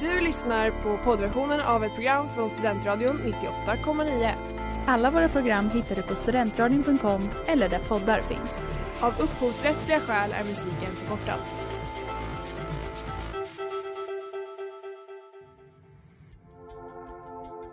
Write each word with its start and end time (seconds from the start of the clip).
Du 0.00 0.20
lyssnar 0.20 0.70
på 0.70 0.98
poddversionen 1.04 1.60
av 1.60 1.84
ett 1.84 1.94
program 1.94 2.28
från 2.34 2.50
Studentradion 2.50 3.18
98,9. 3.18 4.32
Alla 4.86 5.10
våra 5.10 5.28
program 5.28 5.70
hittar 5.70 5.96
du 5.96 6.02
på 6.02 6.14
studentradion.com 6.14 7.28
eller 7.46 7.68
där 7.68 7.78
poddar 7.78 8.20
finns. 8.20 8.66
Av 9.00 9.12
upphovsrättsliga 9.20 10.00
skäl 10.00 10.32
är 10.32 10.44
musiken 10.44 10.90
förkortad. 10.90 11.40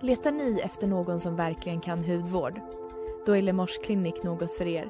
Letar 0.02 0.32
ni 0.32 0.60
efter 0.64 0.88
någon 0.88 1.20
som 1.20 1.36
verkligen 1.36 1.82
kan 1.82 2.04
hudvård? 2.04 2.60
Då 3.26 3.38
är 3.38 3.42
Lemors 3.42 3.78
klinik 3.78 4.24
något 4.24 4.58
för 4.58 4.68
er. 4.68 4.90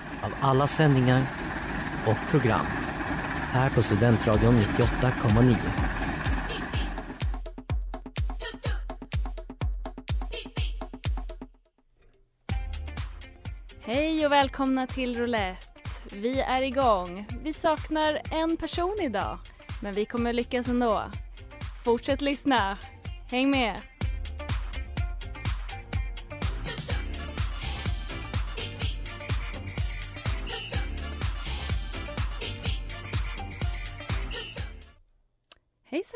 av 0.21 0.33
alla 0.41 0.67
sändningar 0.67 1.25
och 2.05 2.31
program 2.31 2.65
här 3.51 3.69
på 3.69 3.83
Studentradion 3.83 4.55
98,9. 4.55 5.55
Hej 13.81 14.25
och 14.25 14.31
välkomna 14.31 14.87
till 14.87 15.19
Roulette. 15.19 15.67
Vi 16.13 16.39
är 16.39 16.63
igång. 16.63 17.27
Vi 17.43 17.53
saknar 17.53 18.21
en 18.31 18.57
person 18.57 18.95
idag, 19.01 19.39
men 19.81 19.93
vi 19.93 20.05
kommer 20.05 20.33
lyckas 20.33 20.67
ändå. 20.67 21.03
Fortsätt 21.85 22.21
lyssna. 22.21 22.77
Häng 23.31 23.51
med. 23.51 23.90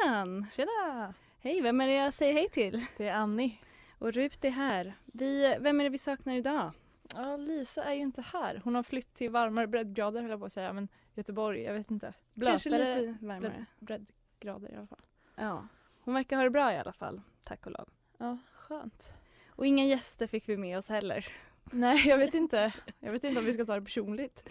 Hejsan! 0.06 0.46
Tjena! 0.56 1.14
Hej, 1.40 1.62
vem 1.62 1.82
är 1.82 1.88
det 1.88 1.94
jag 1.94 2.14
säger 2.14 2.34
hej 2.34 2.50
till? 2.50 2.86
Det 2.98 3.08
är 3.08 3.14
Annie. 3.14 3.60
Och 4.00 4.14
Rut 4.14 4.46
är 4.46 4.50
här. 4.50 4.96
Vi, 5.06 5.58
vem 5.60 5.80
är 5.80 5.84
det 5.84 5.90
vi 5.90 5.98
saknar 5.98 6.36
idag? 6.36 6.72
Ja, 7.16 7.38
Lisa 7.38 7.84
är 7.84 7.94
ju 7.94 8.02
inte 8.02 8.22
här. 8.22 8.62
Hon 8.64 8.76
har 8.76 8.84
flytt 8.84 9.14
till 9.14 9.32
varmare 9.32 9.68
breddgrader 9.68 10.22
höll 10.22 10.30
jag 10.32 10.40
på 10.40 10.46
att 10.46 10.52
säga. 10.52 10.74
Men 10.74 10.88
Göteborg, 11.16 11.62
jag 11.62 11.74
vet 11.74 11.92
inte. 11.92 12.14
Kanske 12.44 12.70
Blötare 12.70 13.02
lite 13.02 13.26
varmare. 13.26 13.66
bredd, 13.80 14.12
breddgrader 14.40 14.74
i 14.74 14.76
alla 14.76 14.88
fall. 14.88 15.06
Ja. 15.36 15.68
Hon 16.00 16.14
verkar 16.14 16.38
ha 16.38 16.44
det 16.44 16.50
bra 16.50 16.74
i 16.74 16.78
alla 16.78 16.94
fall, 16.94 17.22
tack 17.44 17.66
och 17.66 17.72
lov. 17.72 17.90
Ja, 18.18 18.38
skönt. 18.54 19.14
Och 19.50 19.66
inga 19.66 19.86
gäster 19.86 20.28
fick 20.28 20.50
vi 20.50 20.58
med 20.58 20.78
oss 20.78 20.90
heller. 20.90 21.28
Nej, 21.64 22.08
jag 22.08 22.18
vet 22.18 22.34
inte. 22.34 22.74
Jag 23.00 23.12
vet 23.12 23.24
inte 23.24 23.40
om 23.40 23.46
vi 23.46 23.54
ska 23.54 23.66
ta 23.66 23.76
det 23.76 23.82
personligt. 23.82 24.50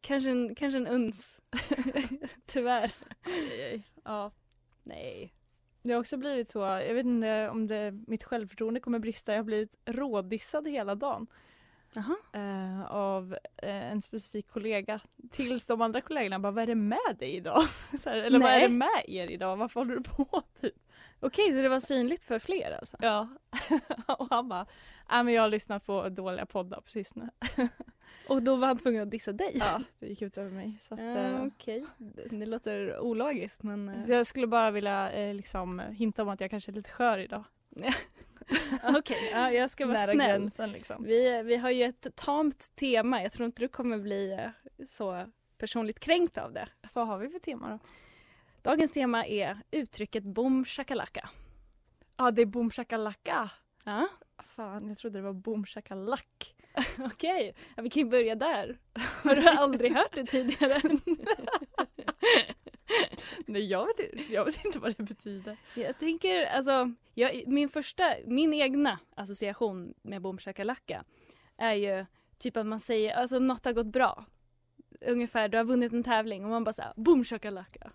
Kanske 0.00 0.30
en, 0.30 0.54
kanske 0.54 0.78
en 0.78 0.86
uns. 0.86 1.40
Tyvärr. 2.46 2.92
Aj, 3.24 3.62
aj. 3.62 3.82
Ja, 4.04 4.30
Nej. 4.84 5.34
det 5.82 5.92
har 5.92 6.00
också 6.00 6.16
blivit 6.16 6.50
så. 6.50 6.58
Jag 6.58 6.94
vet 6.94 7.06
inte 7.06 7.48
om 7.48 7.66
det, 7.66 7.92
mitt 8.06 8.24
självförtroende 8.24 8.80
kommer 8.80 8.98
brista. 8.98 9.32
Jag 9.32 9.38
har 9.38 9.44
blivit 9.44 9.76
rådissad 9.84 10.68
hela 10.68 10.94
dagen. 10.94 11.26
Eh, 12.32 12.86
av 12.86 13.36
eh, 13.56 13.92
en 13.92 14.00
specifik 14.00 14.48
kollega 14.48 15.00
tills 15.30 15.66
de 15.66 15.82
andra 15.82 16.00
kollegorna 16.00 16.38
bara 16.38 16.52
vad 16.52 16.62
är 16.62 16.66
det 16.66 16.74
med 16.74 17.16
dig 17.18 17.36
idag? 17.36 17.62
här, 18.06 18.16
eller 18.16 18.38
vad 18.38 18.48
är 18.50 18.58
Nej. 18.58 18.68
det 18.68 18.74
med 18.74 19.04
er 19.08 19.30
idag? 19.30 19.56
Varför 19.56 19.80
håller 19.80 19.94
du 19.94 20.02
på? 20.02 20.42
Typ. 20.60 20.74
Okej, 21.26 21.52
så 21.52 21.62
det 21.62 21.68
var 21.68 21.80
synligt 21.80 22.24
för 22.24 22.38
fler 22.38 22.78
alltså? 22.80 22.96
Ja. 23.00 23.28
och 24.18 24.26
han 24.30 24.48
bara, 24.48 24.66
men 25.08 25.28
jag 25.28 25.42
har 25.42 25.48
lyssnat 25.48 25.86
på 25.86 26.08
dåliga 26.08 26.46
poddar 26.46 26.80
precis 26.80 27.14
nu. 27.14 27.28
Och 28.28 28.42
då 28.42 28.56
var 28.56 28.66
han 28.66 28.78
tvungen 28.78 29.02
att 29.02 29.10
dissa 29.10 29.32
dig? 29.32 29.52
ja, 29.54 29.82
det 29.98 30.06
gick 30.06 30.22
ut 30.22 30.38
över 30.38 30.50
mig. 30.50 30.78
Så 30.82 30.94
att, 30.94 31.00
eh, 31.00 31.44
Okej, 31.44 31.84
det 32.30 32.46
låter 32.46 32.98
ologiskt 32.98 33.62
men... 33.62 34.06
så 34.06 34.12
jag 34.12 34.26
skulle 34.26 34.46
bara 34.46 34.70
vilja 34.70 35.10
eh, 35.12 35.34
liksom, 35.34 35.78
hinta 35.78 36.22
om 36.22 36.28
att 36.28 36.40
jag 36.40 36.50
kanske 36.50 36.70
är 36.70 36.74
lite 36.74 36.90
skör 36.90 37.18
idag. 37.18 37.44
Okej, 38.82 39.30
ja, 39.32 39.50
jag 39.50 39.70
ska 39.70 39.86
vara 39.86 39.98
Nära 39.98 40.12
snäll. 40.12 40.40
gränsen 40.40 40.72
liksom. 40.72 41.04
Vi, 41.04 41.42
vi 41.42 41.56
har 41.56 41.70
ju 41.70 41.84
ett 41.84 42.06
tamt 42.14 42.76
tema. 42.76 43.22
Jag 43.22 43.32
tror 43.32 43.46
inte 43.46 43.62
du 43.62 43.68
kommer 43.68 43.98
bli 43.98 44.32
eh, 44.32 44.86
så 44.86 45.26
personligt 45.58 46.00
kränkt 46.00 46.38
av 46.38 46.52
det. 46.52 46.68
Vad 46.92 47.06
har 47.06 47.18
vi 47.18 47.28
för 47.28 47.38
tema 47.38 47.70
då? 47.70 47.78
Dagens 48.64 48.90
tema 48.92 49.26
är 49.26 49.58
uttrycket 49.70 50.24
boom 50.24 50.64
shakalaka. 50.64 51.28
Ja, 52.16 52.30
det 52.30 52.42
är 52.42 52.46
boom 52.46 52.70
shakalaka. 52.70 53.50
Ja, 53.84 54.08
Fan, 54.56 54.88
jag 54.88 54.98
trodde 54.98 55.18
det 55.18 55.22
var 55.22 55.32
boom 55.32 55.66
shakalak. 55.66 56.54
okej. 56.98 57.54
Ja, 57.76 57.82
vi 57.82 57.90
kan 57.90 58.02
ju 58.02 58.08
börja 58.08 58.34
där. 58.34 58.78
Har 59.22 59.34
du 59.36 59.48
aldrig 59.48 59.92
hört 59.92 60.14
det 60.14 60.24
tidigare? 60.26 60.80
Nej, 63.46 63.66
jag 63.66 63.86
vet, 63.86 63.98
inte- 64.00 64.32
jag 64.32 64.44
vet 64.44 64.64
inte 64.64 64.78
vad 64.78 64.96
det 64.96 65.02
betyder. 65.02 65.56
Jag 65.74 65.98
tänker, 65.98 66.46
alltså, 66.46 66.92
jag, 67.14 67.42
min 67.46 67.68
första, 67.68 68.14
min 68.26 68.52
egna 68.54 68.98
association 69.14 69.94
med 70.02 70.22
boom 70.22 70.38
shakalaka 70.38 71.04
är 71.56 71.72
ju 71.74 72.06
typ 72.38 72.56
att 72.56 72.66
man 72.66 72.80
säger, 72.80 73.14
alltså 73.14 73.38
något 73.38 73.64
har 73.64 73.72
gått 73.72 73.86
bra. 73.92 74.24
Ungefär, 75.06 75.48
du 75.48 75.56
har 75.58 75.64
vunnit 75.64 75.92
en 75.92 76.02
tävling 76.04 76.44
och 76.44 76.50
man 76.50 76.64
bara 76.64 76.72
såhär, 76.72 76.92
boom 76.96 77.24
shakalaka. 77.24 77.90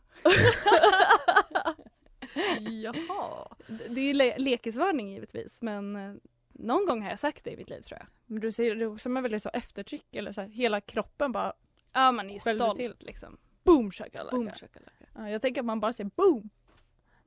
Jaha. 2.60 3.48
Det 3.90 4.02
är 4.02 4.06
ju 4.06 4.14
le- 4.14 4.38
lekisvarning 4.38 5.10
givetvis 5.14 5.62
men 5.62 5.96
eh, 5.96 6.14
någon 6.54 6.86
gång 6.86 7.02
har 7.02 7.10
jag 7.10 7.20
sagt 7.20 7.44
det 7.46 7.52
i 7.52 7.58
mitt 7.58 7.70
liv 7.70 7.82
tror 7.82 8.00
jag. 8.00 8.08
Men 8.26 8.40
du 8.40 8.52
säger 8.52 8.76
det 8.76 8.88
också 8.88 9.10
med 9.10 9.24
väldigt 9.24 9.44
så 9.44 9.50
eftertryck 9.50 10.16
eller 10.16 10.32
så 10.32 10.42
här, 10.42 10.48
hela 10.48 10.82
kroppen 10.82 11.32
bara 11.32 11.54
Ja 11.94 12.12
man 12.12 12.30
är 12.30 12.34
ju 12.34 12.40
stolt 12.40 12.76
till. 12.80 12.96
liksom. 13.00 13.38
boom 13.64 13.92
shakalaka. 13.92 14.36
Boom 14.36 14.52
shakalaka. 14.52 15.06
Ja, 15.16 15.30
jag 15.30 15.42
tänker 15.42 15.62
att 15.62 15.66
man 15.66 15.80
bara 15.80 15.94
säger 15.94 16.12
boom. 16.16 16.50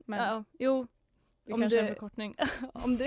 Men 0.05 0.19
Ja, 0.19 0.43
jo, 0.59 0.87
det 1.45 1.53
om 1.53 1.61
kanske 1.61 1.79
är 1.79 1.83
du- 1.83 1.87
en 1.89 1.93
förkortning. 1.95 2.35
om 2.73 2.97
du, 2.97 3.05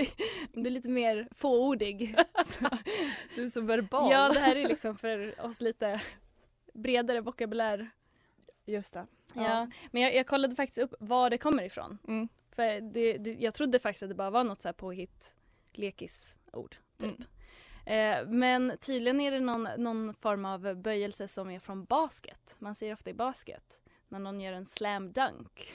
om 0.55 0.63
du 0.63 0.69
är 0.69 0.71
lite 0.73 0.89
mer 0.89 1.27
fåordig. 1.35 2.15
Du 3.35 3.43
är 3.43 3.47
så 3.47 3.61
verbal. 3.61 4.11
ja 4.11 4.29
det 4.29 4.39
här 4.39 4.55
är 4.55 4.67
liksom 4.67 4.95
för 4.97 5.45
oss 5.45 5.61
lite 5.61 6.01
bredare 6.77 7.21
vokabulär. 7.21 7.89
Just 8.65 8.93
det. 8.93 9.07
Ja. 9.33 9.69
Men 9.91 10.01
jag, 10.01 10.15
jag 10.15 10.27
kollade 10.27 10.55
faktiskt 10.55 10.77
upp 10.77 10.93
var 10.99 11.29
det 11.29 11.37
kommer 11.37 11.63
ifrån. 11.63 11.97
Mm. 12.07 12.27
För 12.51 12.81
det, 12.81 13.17
det, 13.17 13.33
jag 13.33 13.53
trodde 13.53 13.79
faktiskt 13.79 14.03
att 14.03 14.09
det 14.09 14.15
bara 14.15 14.29
var 14.29 14.43
något 14.43 14.61
så 14.61 14.67
här 14.67 14.73
påhitt 14.73 15.35
lekisord. 15.73 16.77
Typ. 16.97 17.19
Mm. 17.19 17.27
Eh, 17.85 18.27
men 18.27 18.77
tydligen 18.79 19.21
är 19.21 19.31
det 19.31 19.39
någon, 19.39 19.67
någon 19.77 20.13
form 20.13 20.45
av 20.45 20.75
böjelse 20.75 21.27
som 21.27 21.49
är 21.49 21.59
från 21.59 21.85
basket. 21.85 22.55
Man 22.59 22.75
ser 22.75 22.93
ofta 22.93 23.09
i 23.09 23.13
basket 23.13 23.79
när 24.07 24.19
någon 24.19 24.41
gör 24.41 24.53
en 24.53 24.65
slam 24.65 25.11
dunk. 25.11 25.73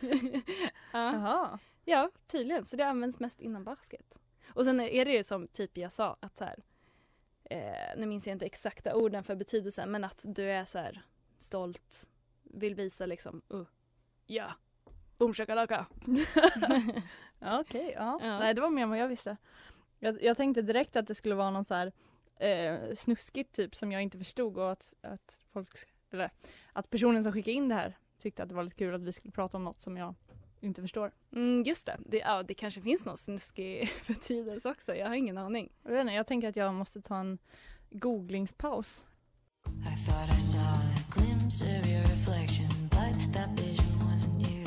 ja. 0.92 1.58
Ja, 1.84 2.10
tydligen. 2.26 2.64
Så 2.64 2.76
det 2.76 2.86
används 2.86 3.20
mest 3.20 3.40
inom 3.40 3.64
basket. 3.64 4.18
Och 4.46 4.64
sen 4.64 4.80
är 4.80 5.04
det 5.04 5.12
ju 5.12 5.24
som 5.24 5.48
typ 5.48 5.76
jag 5.78 5.92
sa 5.92 6.16
att 6.20 6.38
så 6.38 6.44
här, 6.44 6.62
eh, 7.52 7.96
nu 7.96 8.06
minns 8.06 8.26
jag 8.26 8.34
inte 8.34 8.46
exakta 8.46 8.94
orden 8.94 9.24
för 9.24 9.34
betydelsen 9.34 9.90
men 9.90 10.04
att 10.04 10.24
du 10.24 10.50
är 10.50 10.64
så 10.64 10.78
här 10.78 11.02
stolt, 11.38 12.08
vill 12.42 12.74
visa 12.74 13.06
liksom, 13.06 13.42
uh, 13.54 13.66
ja, 14.26 14.52
boom 15.18 15.34
shakalaka. 15.34 15.86
Ja, 17.44 17.60
Okej, 17.60 17.92
ja. 17.96 18.18
Ja. 18.22 18.38
Nej 18.38 18.54
det 18.54 18.60
var 18.60 18.70
mer 18.70 18.82
än 18.82 18.90
vad 18.90 18.98
jag 18.98 19.08
visste. 19.08 19.36
Jag, 19.98 20.22
jag 20.22 20.36
tänkte 20.36 20.62
direkt 20.62 20.96
att 20.96 21.06
det 21.06 21.14
skulle 21.14 21.34
vara 21.34 21.50
någon 21.50 21.64
så 21.64 21.74
här 21.74 21.92
eh, 22.36 22.94
snuskigt 22.94 23.54
typ 23.54 23.74
som 23.74 23.92
jag 23.92 24.02
inte 24.02 24.18
förstod 24.18 24.58
och 24.58 24.72
att, 24.72 24.94
att 25.00 25.40
folk, 25.52 25.70
eller 26.10 26.30
att 26.72 26.90
personen 26.90 27.22
som 27.22 27.32
skickade 27.32 27.52
in 27.52 27.68
det 27.68 27.74
här 27.74 27.96
tyckte 28.18 28.42
att 28.42 28.48
det 28.48 28.54
var 28.54 28.62
lite 28.62 28.76
kul 28.76 28.94
att 28.94 29.02
vi 29.02 29.12
skulle 29.12 29.32
prata 29.32 29.56
om 29.56 29.64
något 29.64 29.80
som 29.80 29.96
jag 29.96 30.14
inte 30.62 30.82
förstår. 30.82 31.12
Mm, 31.32 31.62
just 31.62 31.86
det. 31.86 31.96
det, 32.06 32.18
ja, 32.18 32.42
det 32.42 32.54
kanske 32.54 32.80
finns 32.80 33.04
någon 33.04 33.16
snuskig 33.16 33.90
betydelse 34.06 34.70
också, 34.70 34.94
jag 34.94 35.08
har 35.08 35.14
ingen 35.14 35.38
aning. 35.38 35.72
Jag, 35.82 35.92
vet 35.92 36.00
inte, 36.00 36.12
jag 36.12 36.26
tänker 36.26 36.48
att 36.48 36.56
jag 36.56 36.74
måste 36.74 37.00
ta 37.02 37.16
en 37.16 37.38
googlingspaus. 37.90 39.06
I 39.66 40.06
thought 40.06 40.36
I 40.36 40.40
saw 40.40 40.62
a 40.62 41.04
glimpse 41.16 41.64
of 41.64 41.86
your 41.86 42.00
reflection, 42.00 42.68
but 42.90 43.34
that 43.34 43.60
vision 43.60 43.98
wasn't 44.00 44.50
you. 44.50 44.64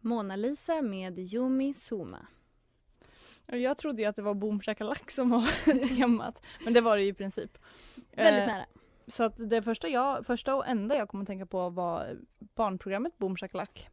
Mona 0.00 0.36
Lisa 0.36 0.82
med 0.82 1.18
Yumi 1.18 1.74
Suma. 1.74 2.26
Jag 3.46 3.78
trodde 3.78 4.02
ju 4.02 4.08
att 4.08 4.16
det 4.16 4.22
var 4.22 4.34
boom 4.34 4.60
shakalak 4.60 5.10
som 5.10 5.30
var 5.30 5.88
temat. 5.96 6.42
Men 6.64 6.72
det 6.72 6.80
var 6.80 6.96
det 6.96 7.02
ju 7.02 7.08
i 7.08 7.14
princip. 7.14 7.58
Väldigt 8.12 8.42
Eh, 8.42 8.46
nära. 8.46 8.66
Så 9.10 9.22
att 9.22 9.34
det 9.50 9.62
första, 9.62 9.88
jag, 9.88 10.26
första 10.26 10.54
och 10.54 10.66
enda 10.66 10.96
jag 10.96 11.08
kommer 11.08 11.22
att 11.22 11.28
tänka 11.28 11.46
på 11.46 11.68
var 11.70 12.16
barnprogrammet 12.38 13.18
Boom 13.18 13.36
Shakalak. 13.36 13.90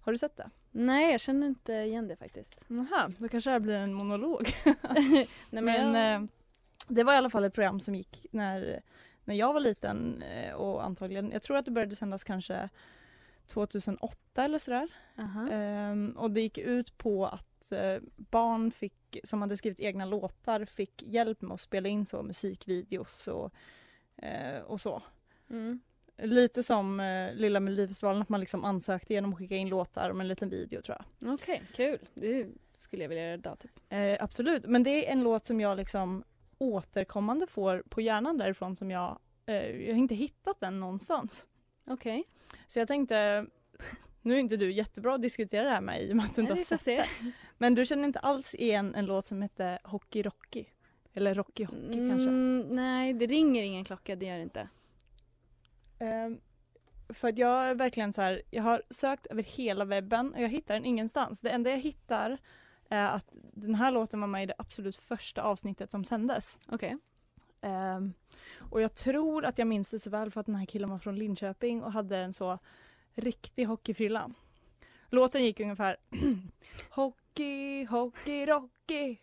Har 0.00 0.12
du 0.12 0.18
sett 0.18 0.36
det? 0.36 0.50
Nej, 0.70 1.10
jag 1.10 1.20
känner 1.20 1.46
inte 1.46 1.72
igen 1.72 2.08
det 2.08 2.16
faktiskt. 2.16 2.60
Jaha, 2.68 3.12
då 3.18 3.28
kanske 3.28 3.50
det 3.50 3.52
här 3.52 3.60
blir 3.60 3.74
en 3.74 3.94
monolog. 3.94 4.48
Nej, 4.94 5.28
men 5.50 5.64
Men 5.64 5.94
jag... 5.94 6.14
eh, 6.14 6.28
det 6.88 7.04
var 7.04 7.12
i 7.12 7.16
alla 7.16 7.30
fall 7.30 7.44
ett 7.44 7.54
program 7.54 7.80
som 7.80 7.94
gick 7.94 8.26
när, 8.30 8.82
när 9.24 9.34
jag 9.34 9.52
var 9.52 9.60
liten 9.60 10.22
eh, 10.22 10.54
och 10.54 10.84
antagligen, 10.84 11.30
jag 11.30 11.42
tror 11.42 11.56
att 11.56 11.64
det 11.64 11.70
började 11.70 11.96
sändas 11.96 12.24
kanske 12.24 12.68
2008 13.46 14.44
eller 14.44 14.58
sådär. 14.58 14.88
Ehm, 15.50 16.16
och 16.16 16.30
det 16.30 16.40
gick 16.40 16.58
ut 16.58 16.98
på 16.98 17.26
att 17.26 17.72
eh, 17.72 17.96
barn 18.16 18.70
fick, 18.70 19.20
som 19.24 19.42
hade 19.42 19.56
skrivit 19.56 19.80
egna 19.80 20.04
låtar 20.04 20.64
fick 20.64 21.02
hjälp 21.02 21.42
med 21.42 21.54
att 21.54 21.60
spela 21.60 21.88
in 21.88 22.06
så 22.06 22.22
musikvideos 22.22 23.28
och, 23.28 23.52
eh, 24.16 24.60
och 24.66 24.80
så. 24.80 25.02
Mm. 25.50 25.80
Lite 26.16 26.62
som 26.62 27.00
eh, 27.00 27.34
Lilla 27.34 27.60
Melodifestivalen, 27.60 28.22
att 28.22 28.28
man 28.28 28.40
liksom 28.40 28.64
ansökte 28.64 29.14
genom 29.14 29.32
att 29.32 29.38
skicka 29.38 29.56
in 29.56 29.68
låtar 29.68 30.12
med 30.12 30.24
en 30.24 30.28
liten 30.28 30.48
video 30.48 30.82
tror 30.82 30.98
jag. 30.98 31.34
Okej, 31.34 31.62
kul. 31.74 31.98
Det 32.14 32.48
skulle 32.76 33.04
jag 33.04 33.08
vilja 33.08 33.24
göra 33.24 33.34
idag 33.34 33.58
typ. 33.58 33.70
Eh, 33.88 34.16
absolut, 34.20 34.64
men 34.66 34.82
det 34.82 35.08
är 35.08 35.12
en 35.12 35.22
låt 35.22 35.46
som 35.46 35.60
jag 35.60 35.76
liksom 35.76 36.24
återkommande 36.58 37.46
får 37.46 37.82
på 37.88 38.00
hjärnan 38.00 38.38
därifrån 38.38 38.76
som 38.76 38.90
jag, 38.90 39.18
eh, 39.46 39.54
jag 39.54 39.92
har 39.94 39.98
inte 39.98 40.14
hittat 40.14 40.60
den 40.60 40.80
någonstans. 40.80 41.46
Okej. 41.86 42.24
Så 42.68 42.78
jag 42.78 42.88
tänkte, 42.88 43.46
nu 44.22 44.34
är 44.34 44.38
inte 44.38 44.56
du 44.56 44.72
jättebra 44.72 45.14
att 45.14 45.22
diskutera 45.22 45.64
det 45.64 45.70
här 45.70 45.80
med 45.80 46.02
i 46.02 46.12
och 46.12 46.16
med 46.16 46.24
att 46.24 46.34
du 46.34 46.40
inte 46.40 46.54
har 46.54 46.58
sett 46.58 46.80
se. 46.80 46.96
det. 46.96 47.32
Men 47.58 47.74
du 47.74 47.84
känner 47.84 48.04
inte 48.04 48.18
alls 48.18 48.54
igen 48.54 48.94
en 48.94 49.06
låt 49.06 49.26
som 49.26 49.42
heter 49.42 49.78
Hockey 49.84 50.22
Rocky? 50.22 50.64
Eller 51.14 51.34
Rocky 51.34 51.64
Hockey 51.64 52.08
kanske? 52.08 52.28
Mm, 52.28 52.68
nej, 52.70 53.12
det 53.12 53.26
ringer 53.26 53.62
ingen 53.62 53.84
klocka, 53.84 54.16
det 54.16 54.26
gör 54.26 54.36
det 54.36 54.42
inte. 54.42 54.68
Ehm, 55.98 56.40
för 57.08 57.28
att 57.28 57.38
jag 57.38 57.64
är 57.64 57.74
verkligen 57.74 58.12
så 58.12 58.22
här, 58.22 58.42
jag 58.50 58.62
har 58.62 58.82
sökt 58.90 59.26
över 59.26 59.42
hela 59.42 59.84
webben 59.84 60.34
och 60.34 60.40
jag 60.40 60.48
hittar 60.48 60.74
den 60.74 60.84
ingenstans. 60.84 61.40
Det 61.40 61.50
enda 61.50 61.70
jag 61.70 61.78
hittar 61.78 62.38
är 62.88 63.06
att 63.06 63.26
den 63.52 63.74
här 63.74 63.90
låten 63.90 64.20
var 64.20 64.28
med 64.28 64.42
i 64.42 64.46
det 64.46 64.54
absolut 64.58 64.96
första 64.96 65.42
avsnittet 65.42 65.90
som 65.90 66.04
sändes. 66.04 66.58
Okej. 66.68 66.96
Ehm, 67.60 68.12
och 68.70 68.80
jag 68.80 68.94
tror 68.94 69.44
att 69.44 69.58
jag 69.58 69.68
minns 69.68 69.90
det 69.90 69.98
så 69.98 70.10
väl 70.10 70.30
för 70.30 70.40
att 70.40 70.46
den 70.46 70.54
här 70.54 70.66
killen 70.66 70.90
var 70.90 70.98
från 70.98 71.16
Linköping 71.16 71.82
och 71.82 71.92
hade 71.92 72.18
en 72.18 72.32
så 72.32 72.58
riktig 73.14 73.64
hockeyfrilla. 73.64 74.30
Låten 75.10 75.44
gick 75.44 75.60
ungefär 75.60 75.96
Hockey, 76.90 77.84
hockey, 77.84 78.46
rocky 78.46 79.16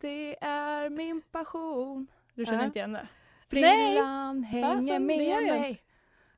Det 0.00 0.44
är 0.44 0.90
min 0.90 1.22
passion. 1.22 2.06
Du 2.34 2.44
känner 2.44 2.58
Ja. 2.58 2.64
inte 2.64 2.78
igen 2.78 2.92
det? 2.92 3.08
Nej, 3.50 3.62
Frillan 3.62 4.42
hänger 4.44 4.74
fasen, 4.74 4.86
med 4.86 5.02
mig. 5.02 5.82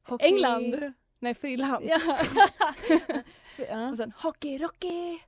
Hockey- 0.06 0.24
England. 0.24 0.92
Nej, 1.18 1.34
frillan. 1.34 1.82
Ja. 1.84 1.98
ja. 3.68 3.90
Och 3.90 3.96
sen 3.96 4.12
Hockey 4.16 4.58
Rocky. 4.58 5.18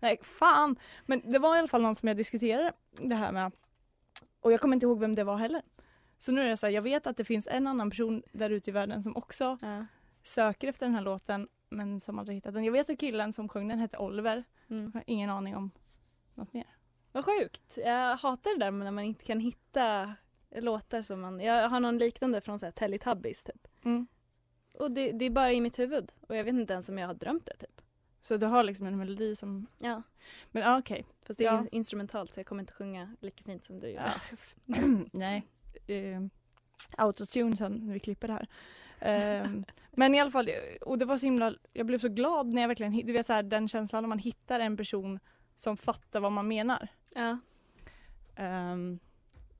Nej, 0.00 0.18
fan. 0.22 0.76
Men 1.06 1.32
det 1.32 1.38
var 1.38 1.56
i 1.56 1.58
alla 1.58 1.68
fall 1.68 1.82
någon 1.82 1.94
som 1.94 2.08
jag 2.08 2.16
diskuterade 2.16 2.72
det 3.00 3.14
här 3.14 3.32
med. 3.32 3.52
Och 4.40 4.52
jag 4.52 4.60
kommer 4.60 4.76
inte 4.76 4.86
ihåg 4.86 5.00
vem 5.00 5.14
det 5.14 5.24
var 5.24 5.36
heller. 5.36 5.62
Så 6.18 6.32
nu 6.32 6.40
är 6.40 6.44
det 6.48 6.56
så 6.56 6.66
här, 6.66 6.72
jag 6.72 6.82
vet 6.82 7.06
att 7.06 7.16
det 7.16 7.24
finns 7.24 7.46
en 7.50 7.66
annan 7.66 7.90
person 7.90 8.22
där 8.32 8.50
ute 8.50 8.70
i 8.70 8.72
världen 8.72 9.02
som 9.02 9.16
också 9.16 9.58
Ja. 9.62 9.86
söker 10.22 10.68
efter 10.68 10.86
den 10.86 10.94
här 10.94 11.02
låten 11.02 11.48
men 11.68 12.00
som 12.00 12.18
aldrig 12.18 12.36
hittat 12.36 12.54
den. 12.54 12.64
Jag 12.64 12.72
vet 12.72 12.90
att 12.90 12.98
killen 12.98 13.32
som 13.32 13.48
sjöng 13.48 13.68
den 13.68 13.78
hette 13.78 13.98
Oliver. 13.98 14.44
Mm. 14.70 14.84
Jag 14.94 15.00
har 15.00 15.04
ingen 15.06 15.30
aning 15.30 15.56
om 15.56 15.70
något 16.34 16.52
mer. 16.52 16.66
Vad 17.12 17.24
sjukt. 17.24 17.78
Jag 17.84 18.16
hatar 18.16 18.50
det 18.58 18.64
där 18.64 18.70
när 18.70 18.90
man 18.90 19.04
inte 19.04 19.24
kan 19.24 19.40
hitta 19.40 20.14
låtar 20.56 21.02
som 21.02 21.20
man... 21.20 21.40
Jag 21.40 21.68
har 21.68 21.80
någon 21.80 21.98
liknande 21.98 22.40
från 22.40 22.58
så 22.58 22.66
här 22.66 22.70
Teletubbies 22.70 23.44
typ. 23.44 23.68
Mm. 23.84 24.06
Och 24.74 24.90
det, 24.90 25.12
det 25.12 25.24
är 25.24 25.30
bara 25.30 25.52
i 25.52 25.60
mitt 25.60 25.78
huvud. 25.78 26.12
Och 26.28 26.36
jag 26.36 26.44
vet 26.44 26.54
inte 26.54 26.72
ens 26.72 26.88
om 26.88 26.98
jag 26.98 27.06
har 27.06 27.14
drömt 27.14 27.46
det 27.46 27.56
typ. 27.56 27.80
Så 28.20 28.36
du 28.36 28.46
har 28.46 28.62
liksom 28.62 28.86
en 28.86 28.96
melodi 28.98 29.36
som... 29.36 29.66
Ja. 29.78 30.02
Men 30.50 30.62
ja, 30.62 30.78
okej. 30.78 31.04
Fast 31.22 31.38
det 31.38 31.44
är 31.44 31.52
Ja. 31.52 31.60
in- 31.60 31.68
instrumentalt 31.72 32.34
så 32.34 32.40
jag 32.40 32.46
kommer 32.46 32.60
inte 32.62 32.72
sjunga 32.72 33.16
lika 33.20 33.44
fint 33.44 33.64
som 33.64 33.80
du 33.80 33.88
gör. 33.88 34.12
Ja. 34.30 34.36
Nej. 35.12 35.46
Uh, 35.88 36.26
autotune 36.96 37.56
sen 37.56 37.72
när 37.86 37.92
vi 37.92 38.00
klipper 38.00 38.28
det 38.28 38.34
här. 38.34 38.48
Ehm, 39.00 39.64
men 39.90 40.14
i 40.14 40.20
alla 40.20 40.30
fall, 40.30 40.48
och 40.80 40.98
det 40.98 41.04
var 41.04 41.18
så 41.18 41.26
himla, 41.26 41.54
jag 41.72 41.86
blev 41.86 41.98
så 41.98 42.08
glad 42.08 42.46
när 42.46 42.62
jag 42.62 42.68
verkligen, 42.68 43.06
du 43.06 43.12
vet 43.12 43.26
så 43.26 43.32
här, 43.32 43.42
den 43.42 43.68
känslan 43.68 44.02
när 44.02 44.08
man 44.08 44.18
hittar 44.18 44.60
en 44.60 44.76
person 44.76 45.20
som 45.60 45.76
fattar 45.76 46.20
vad 46.20 46.32
man 46.32 46.48
menar. 46.48 46.88
Ja. 47.14 47.38
Ehm, 48.36 48.98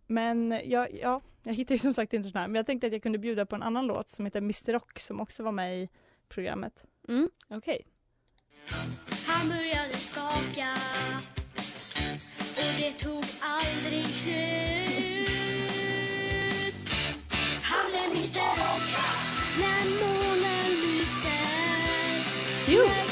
men 0.06 0.60
jag, 0.64 0.94
ja, 0.94 1.20
jag 1.42 1.54
hittade 1.54 1.74
ju 1.74 1.78
som 1.78 1.94
sagt 1.94 2.12
inte 2.12 2.28
den 2.28 2.40
här, 2.40 2.48
men 2.48 2.54
jag 2.54 2.66
tänkte 2.66 2.86
att 2.86 2.92
jag 2.92 3.02
kunde 3.02 3.18
bjuda 3.18 3.46
på 3.46 3.56
en 3.56 3.62
annan 3.62 3.86
låt 3.86 4.08
som 4.08 4.24
heter 4.24 4.38
Mr 4.38 4.72
Rock 4.72 4.98
som 4.98 5.20
också 5.20 5.42
var 5.42 5.52
med 5.52 5.82
i 5.82 5.88
programmet. 6.28 6.84
Mm, 7.08 7.30
Okej. 7.48 7.86
Han 9.26 9.48
började 9.48 9.94
skaka 9.94 10.68
och 12.56 12.74
det 12.78 12.92
tog 12.92 13.24
aldrig 13.40 14.06
slut. 14.06 14.34
Han 17.62 17.90
blev 17.90 18.10
Mr 18.10 18.40
Rock 18.60 18.90
när 19.60 19.84
månen 20.00 20.64
lyser. 20.82 21.40
När 22.68 23.09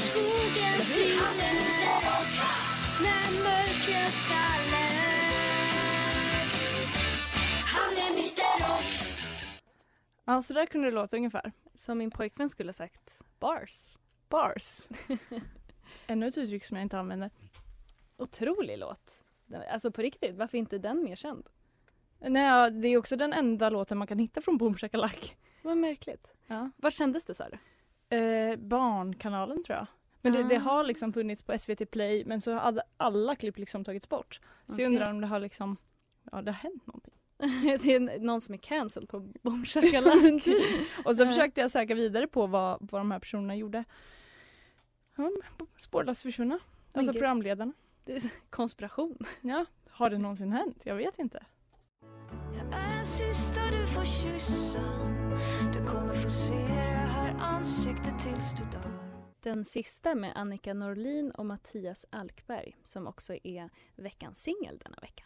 Ja, 10.28 10.42
så 10.42 10.52
där 10.54 10.66
kunde 10.66 10.86
det 10.90 10.94
låta 10.94 11.16
ungefär. 11.16 11.52
Som 11.74 11.98
min 11.98 12.10
pojkvän 12.10 12.48
skulle 12.48 12.68
ha 12.68 12.72
sagt, 12.72 13.24
bars. 13.40 13.96
Bars. 14.28 14.88
Ännu 16.06 16.26
ett 16.28 16.38
uttryck 16.38 16.64
som 16.64 16.76
jag 16.76 16.84
inte 16.84 16.98
använder. 16.98 17.30
Otrolig 18.16 18.78
låt. 18.78 19.22
Alltså 19.70 19.90
på 19.90 20.02
riktigt, 20.02 20.36
varför 20.36 20.58
inte 20.58 20.78
den 20.78 21.02
mer 21.04 21.16
känd? 21.16 21.48
Nej, 22.18 22.70
det 22.70 22.88
är 22.88 22.96
också 22.96 23.16
den 23.16 23.32
enda 23.32 23.70
låten 23.70 23.98
man 23.98 24.06
kan 24.06 24.18
hitta 24.18 24.40
från 24.42 24.58
Boom 24.58 24.74
Shakalak. 24.76 25.36
Vad 25.62 25.76
märkligt. 25.78 26.30
Ja. 26.46 26.70
Var 26.76 26.90
kändes 26.90 27.24
det 27.24 27.34
sa 27.34 27.44
du? 27.48 28.16
Eh, 28.16 28.56
barnkanalen 28.56 29.64
tror 29.64 29.76
jag. 29.78 29.86
Men 30.22 30.32
det, 30.32 30.42
det 30.42 30.56
Ah. 30.56 30.60
har 30.60 30.84
liksom 30.84 31.12
funnits 31.12 31.42
på 31.42 31.58
SVT 31.58 31.90
Play 31.90 32.24
men 32.24 32.40
så 32.40 32.52
hade 32.52 32.82
alla 32.96 33.34
klipp 33.36 33.58
liksom 33.58 33.84
tagits 33.84 34.08
bort. 34.08 34.40
Så 34.66 34.72
Okej. 34.72 34.82
jag 34.84 34.90
undrar 34.90 35.10
om 35.10 35.20
det 35.20 35.26
har 35.26 35.40
liksom, 35.40 35.76
ja 36.32 36.42
det 36.42 36.50
har 36.50 36.58
hänt 36.58 36.86
någonting. 36.86 37.14
det 37.82 37.94
är 37.94 38.20
någon 38.20 38.40
som 38.40 38.54
är 38.54 38.58
cancelled 38.58 39.08
på 39.08 39.20
Boom 39.20 39.64
Shakalak. 39.64 40.42
Och 41.04 41.16
så 41.16 41.26
försökte 41.26 41.60
jag 41.60 41.70
söka 41.70 41.94
vidare 41.94 42.26
på 42.26 42.46
vad, 42.46 42.78
vad 42.80 43.00
de 43.00 43.10
här 43.10 43.18
personerna 43.18 43.56
gjorde. 43.56 43.84
Spårlöst 45.76 46.22
försvunna. 46.22 46.58
Alltså 46.92 47.12
gud. 47.12 47.20
programledarna. 47.20 47.72
Det 48.04 48.12
är 48.12 48.30
konspiration. 48.50 49.18
Ja, 49.40 49.64
har 49.90 50.10
det 50.10 50.18
någonsin 50.18 50.52
hänt? 50.52 50.82
Jag 50.84 50.94
vet 50.94 51.18
inte. 51.18 51.44
Jag 52.56 52.80
är 52.80 52.94
den 52.94 53.04
sista 53.04 53.60
du 53.70 53.86
får 53.86 54.04
kyssa 54.04 54.80
Du 55.72 55.86
kommer 55.86 56.14
få 56.14 56.30
se 56.30 56.54
det 56.54 57.08
här 57.14 57.36
ansiktet 57.38 58.18
tills 58.18 58.52
du 58.52 58.64
dör 58.64 59.12
Den 59.40 59.64
sista 59.64 60.14
med 60.14 60.32
Annika 60.34 60.74
Norlin 60.74 61.30
och 61.30 61.46
Mattias 61.46 62.06
Alkberg 62.10 62.76
som 62.84 63.06
också 63.06 63.34
är 63.44 63.70
veckans 63.96 64.42
singel 64.42 64.78
denna 64.78 64.96
vecka. 65.00 65.24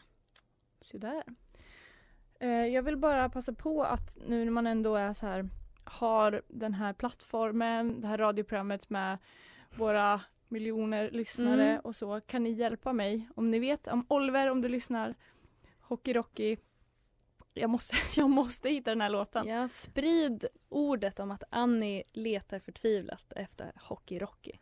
Se 0.81 0.99
där. 0.99 1.23
Eh, 2.43 2.67
jag 2.67 2.83
vill 2.83 2.97
bara 2.97 3.29
passa 3.29 3.53
på 3.53 3.83
att 3.85 4.19
nu 4.27 4.45
när 4.45 4.53
man 4.53 4.67
ändå 4.67 4.97
är 4.97 5.13
så 5.13 5.27
här 5.27 5.49
har 5.85 6.43
den 6.49 6.75
här 6.75 6.93
plattformen, 6.93 8.01
det 8.01 8.07
här 8.09 8.19
radioprogrammet 8.19 8.91
med 8.91 9.19
våra 9.77 10.21
miljoner 10.49 11.11
lyssnare 11.11 11.69
Mm. 11.71 11.81
och 11.81 11.97
så. 11.97 12.21
Kan 12.21 12.43
ni 12.43 12.51
hjälpa 12.51 12.93
mig? 12.93 13.29
Om 13.35 13.51
ni 13.51 13.59
vet, 13.59 13.87
om 13.87 14.07
Oliver 14.09 14.51
om 14.51 14.61
du 14.63 14.69
lyssnar, 14.69 15.15
Hockey 15.81 16.13
Rocky. 16.13 16.57
Jag 17.55 17.71
måste, 17.71 17.97
jag 18.17 18.31
måste 18.31 18.69
hitta 18.71 18.91
den 18.91 19.01
här 19.01 19.11
låten. 19.11 19.49
Ja, 19.49 19.69
sprid 19.69 20.47
ordet 20.69 21.21
om 21.21 21.31
att 21.31 21.45
Annie 21.51 22.03
letar 22.13 22.59
förtvivlat 22.59 23.33
efter 23.37 23.73
Hockey 23.77 24.19
Rocky. 24.19 24.53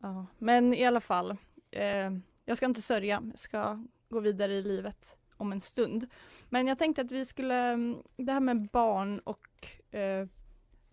Ja, 0.00 0.26
men 0.38 0.74
i 0.74 0.84
alla 0.84 1.00
fall, 1.00 1.36
eh, 1.70 2.10
jag 2.44 2.56
ska 2.56 2.66
inte 2.66 2.82
sörja, 2.82 3.22
jag 3.30 3.38
ska 3.38 3.84
gå 4.08 4.20
vidare 4.20 4.52
i 4.52 4.62
livet 4.62 5.16
om 5.42 5.52
en 5.52 5.60
stund. 5.60 6.06
Men 6.48 6.66
jag 6.66 6.78
tänkte 6.78 7.02
att 7.02 7.12
vi 7.12 7.24
skulle, 7.24 7.54
mm, 7.54 8.02
det 8.16 8.32
här 8.32 8.40
med 8.40 8.68
barn 8.68 9.18
och 9.18 9.66
eh, 9.94 10.26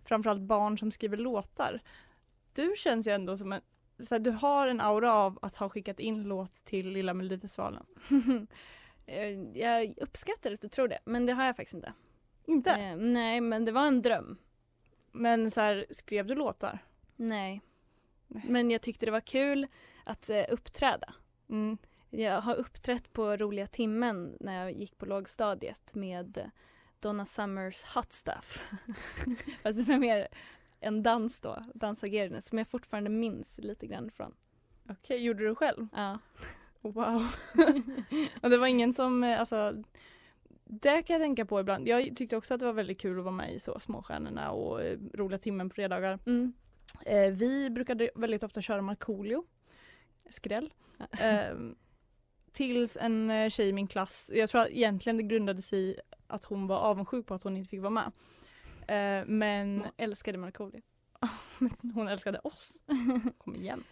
framförallt 0.05 0.41
barn 0.41 0.77
som 0.77 0.91
skriver 0.91 1.17
låtar. 1.17 1.81
Du 2.53 2.73
känns 2.77 3.07
ju 3.07 3.11
ändå 3.11 3.37
som 3.37 3.53
en, 3.53 3.61
så 4.03 4.15
här, 4.15 4.19
du 4.19 4.31
har 4.31 4.67
en 4.67 4.81
aura 4.81 5.13
av 5.13 5.39
att 5.41 5.55
ha 5.55 5.69
skickat 5.69 5.99
in 5.99 6.23
låt 6.23 6.53
till 6.53 6.89
Lilla 6.89 7.13
Melodifestivalen. 7.13 7.85
Eh, 9.11 9.29
jag 9.53 9.93
uppskattar 9.97 10.51
att 10.51 10.61
du 10.61 10.69
tror 10.69 10.87
det, 10.87 10.99
men 11.05 11.25
det 11.25 11.33
har 11.33 11.45
jag 11.45 11.55
faktiskt 11.55 11.73
inte. 11.73 11.93
Inte? 12.45 12.71
Eh, 12.71 12.95
nej, 12.95 13.41
men 13.41 13.65
det 13.65 13.71
var 13.71 13.87
en 13.87 14.01
dröm. 14.01 14.37
Men 15.11 15.51
så 15.51 15.61
här, 15.61 15.85
skrev 15.89 16.27
du 16.27 16.35
låtar? 16.35 16.79
Nej. 17.15 17.61
Nej. 18.27 18.43
Men 18.47 18.71
jag 18.71 18.81
tyckte 18.81 19.05
det 19.05 19.11
var 19.11 19.21
kul 19.21 19.67
att 20.03 20.29
eh, 20.29 20.45
uppträda. 20.49 21.13
Mm. 21.49 21.77
Jag 22.09 22.41
har 22.41 22.55
uppträtt 22.55 23.13
på 23.13 23.37
roliga 23.37 23.67
timmen 23.67 24.37
när 24.39 24.63
jag 24.63 24.71
gick 24.71 24.97
på 24.97 25.05
lågstadiet 25.05 25.95
med 25.95 26.51
Donna 26.99 27.25
Summers 27.25 27.83
Hot 27.83 28.11
Stuff. 28.11 28.63
Fast 29.63 29.77
det 29.77 29.83
var 29.83 29.97
mer 29.97 30.27
en 30.79 31.03
dans 31.03 31.41
då, 31.41 31.63
dansagerande, 31.73 32.41
som 32.41 32.57
jag 32.57 32.67
fortfarande 32.67 33.09
minns 33.09 33.59
lite 33.63 33.87
grann 33.87 34.11
från. 34.11 34.35
Okej, 34.89 35.23
gjorde 35.23 35.47
du 35.47 35.55
själv? 35.55 35.87
Ja. 35.95 36.19
Wow. 36.81 37.27
och 38.41 38.49
det 38.49 38.57
var 38.57 38.67
ingen 38.67 38.93
som, 38.93 39.23
eh, 39.23 39.39
alltså 39.39 39.83
det 40.65 41.01
kan 41.01 41.13
jag 41.13 41.21
tänka 41.21 41.45
på 41.45 41.59
ibland. 41.59 41.87
Jag 41.87 42.15
tyckte 42.15 42.37
också 42.37 42.53
att 42.53 42.59
det 42.59 42.65
var 42.65 42.73
väldigt 42.73 42.99
kul 43.01 43.19
att 43.19 43.25
vara 43.25 43.35
med 43.35 43.53
i 43.53 43.59
så 43.59 43.79
Småstjärnorna 43.79 44.51
och 44.51 44.81
eh, 44.81 44.99
Roliga 45.13 45.39
timmen 45.39 45.69
på 45.69 45.73
fredagar. 45.73 46.19
Mm. 46.25 46.53
Eh, 47.05 47.31
vi 47.31 47.69
brukade 47.69 48.09
väldigt 48.15 48.43
ofta 48.43 48.61
köra 48.61 48.81
Markoolio. 48.81 49.43
Skräll. 50.29 50.73
Eh, 51.11 51.55
tills 52.59 52.97
en 52.97 53.29
eh, 53.29 53.49
tjej 53.49 53.69
i 53.69 53.73
min 53.73 53.87
klass, 53.87 54.31
jag 54.33 54.49
tror 54.49 54.61
att 54.61 54.69
egentligen 54.69 55.17
det 55.17 55.23
grundades 55.23 55.73
i 55.73 55.99
att 56.27 56.43
hon 56.43 56.67
var 56.67 56.77
avundsjuk 56.77 57.25
på 57.25 57.33
att 57.33 57.43
hon 57.43 57.57
inte 57.57 57.69
fick 57.69 57.81
vara 57.81 57.89
med. 57.89 58.11
Eh, 58.87 59.25
men 59.27 59.77
Jag 59.77 59.91
älskade 59.97 60.37
Markoolio. 60.37 60.81
hon 61.93 62.07
älskade 62.07 62.39
oss. 62.39 62.81
Kom 63.37 63.55
igen. 63.55 63.83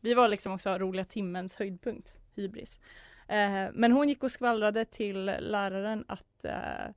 Vi 0.00 0.14
var 0.14 0.28
liksom 0.28 0.52
också 0.52 0.78
roliga 0.78 1.04
timmens 1.04 1.56
höjdpunkt, 1.56 2.18
hybris. 2.34 2.80
Eh, 3.28 3.68
men 3.72 3.92
hon 3.92 4.08
gick 4.08 4.22
och 4.22 4.30
skvallrade 4.30 4.84
till 4.84 5.24
läraren 5.24 6.04
att 6.08 6.44
eh, 6.44 6.94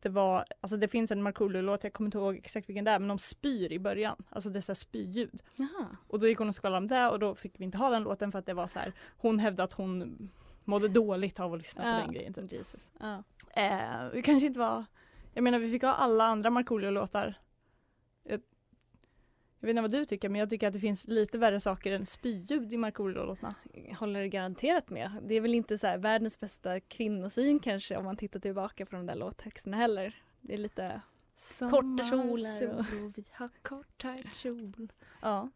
det 0.00 0.08
var, 0.08 0.44
alltså 0.60 0.76
det 0.76 0.88
finns 0.88 1.10
en 1.10 1.22
Markoolio-låt, 1.22 1.84
jag 1.84 1.92
kommer 1.92 2.08
inte 2.08 2.18
ihåg 2.18 2.36
exakt 2.36 2.68
vilken 2.68 2.84
det 2.84 2.90
är, 2.90 2.98
men 2.98 3.08
de 3.08 3.18
spyr 3.18 3.72
i 3.72 3.78
början. 3.78 4.24
Alltså 4.30 4.50
det 4.50 4.58
är 4.58 4.60
så 4.60 4.72
här 4.72 4.74
spyljud. 4.74 5.42
Jaha. 5.56 5.96
Och 6.08 6.20
då 6.20 6.28
gick 6.28 6.38
hon 6.38 6.48
och 6.48 6.54
skvallrade 6.54 6.78
om 6.78 6.86
det 6.86 7.08
och 7.08 7.18
då 7.18 7.34
fick 7.34 7.60
vi 7.60 7.64
inte 7.64 7.78
ha 7.78 7.90
den 7.90 8.02
låten 8.02 8.32
för 8.32 8.38
att 8.38 8.46
det 8.46 8.54
var 8.54 8.66
så 8.66 8.78
här, 8.78 8.92
hon 9.16 9.38
hävdade 9.38 9.64
att 9.64 9.72
hon 9.72 10.30
mådde 10.64 10.88
dåligt 10.88 11.40
av 11.40 11.52
att 11.54 11.58
lyssna 11.58 11.82
på 11.82 12.06
den 12.06 12.12
grejen. 12.14 12.34
Typ. 12.34 12.52
Jesus. 12.52 12.92
Ja. 13.00 13.22
Eh, 13.56 14.10
det 14.12 14.22
kanske 14.24 14.46
inte 14.46 14.58
var, 14.58 14.84
jag 15.32 15.44
menar 15.44 15.58
vi 15.58 15.70
fick 15.70 15.82
ha 15.82 15.92
alla 15.94 16.24
andra 16.24 16.50
Markoolio-låtar. 16.50 17.34
Jag, 18.22 18.40
jag 19.60 19.66
vet 19.66 19.70
inte 19.70 19.82
vad 19.82 19.90
du 19.90 20.04
tycker 20.04 20.28
men 20.28 20.38
jag 20.38 20.50
tycker 20.50 20.66
att 20.66 20.72
det 20.72 20.80
finns 20.80 21.04
lite 21.04 21.38
värre 21.38 21.60
saker 21.60 21.92
än 21.92 22.06
spyljud 22.06 22.72
i 22.72 22.76
Markoolio-låtarna. 22.76 23.54
Håller 23.98 24.26
garanterat 24.26 24.90
med. 24.90 25.10
Det 25.22 25.34
är 25.34 25.40
väl 25.40 25.54
inte 25.54 25.78
så 25.78 25.86
här 25.86 25.98
världens 25.98 26.40
bästa 26.40 26.80
kvinnosyn 26.80 27.58
kanske 27.58 27.96
om 27.96 28.04
man 28.04 28.16
tittar 28.16 28.40
tillbaka 28.40 28.86
på 28.86 28.96
de 28.96 29.06
där 29.06 29.14
låttexterna 29.14 29.76
heller. 29.76 30.22
Det 30.40 30.54
är 30.54 30.58
lite 30.58 31.00
Korta 31.70 32.04
kjolar 32.04 32.78
och- 32.78 33.18
vi 33.18 33.24
har 33.32 33.48
kort 33.62 33.98
tajt 33.98 34.34
kjol. 34.34 34.92
Ja. 35.22 35.50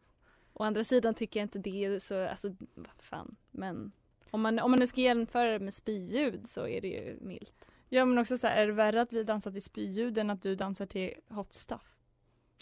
Å 0.53 0.63
andra 0.65 0.85
sidan 0.85 1.15
tycker 1.15 1.41
jag 1.41 1.45
inte 1.45 1.59
det 1.59 2.03
så, 2.03 2.29
alltså 2.29 2.49
vad 2.75 3.03
fan. 3.03 3.37
Men 3.51 3.93
om 4.31 4.41
man, 4.41 4.59
om 4.59 4.71
man 4.71 4.81
nu 4.81 4.87
ska 4.87 5.01
jämföra 5.01 5.51
det 5.53 5.59
med 5.59 5.75
spyljud 5.75 6.49
så 6.49 6.67
är 6.69 6.81
det 6.81 6.89
ju 6.89 7.19
milt. 7.21 7.71
ja 7.89 8.05
men 8.05 8.19
också 8.19 8.39
så 8.39 8.47
här, 8.47 8.57
är 8.63 8.67
det 8.67 8.73
värre 8.73 9.01
att 9.01 9.13
vi 9.13 9.25
dansar 9.25 9.51
till 9.53 9.63
spyljud 9.63 10.19
än 10.19 10.31
att 10.31 10.43
du 10.43 10.55
dansar 10.55 10.87
till 10.87 11.15
hot 11.29 11.53
stuff? 11.53 11.95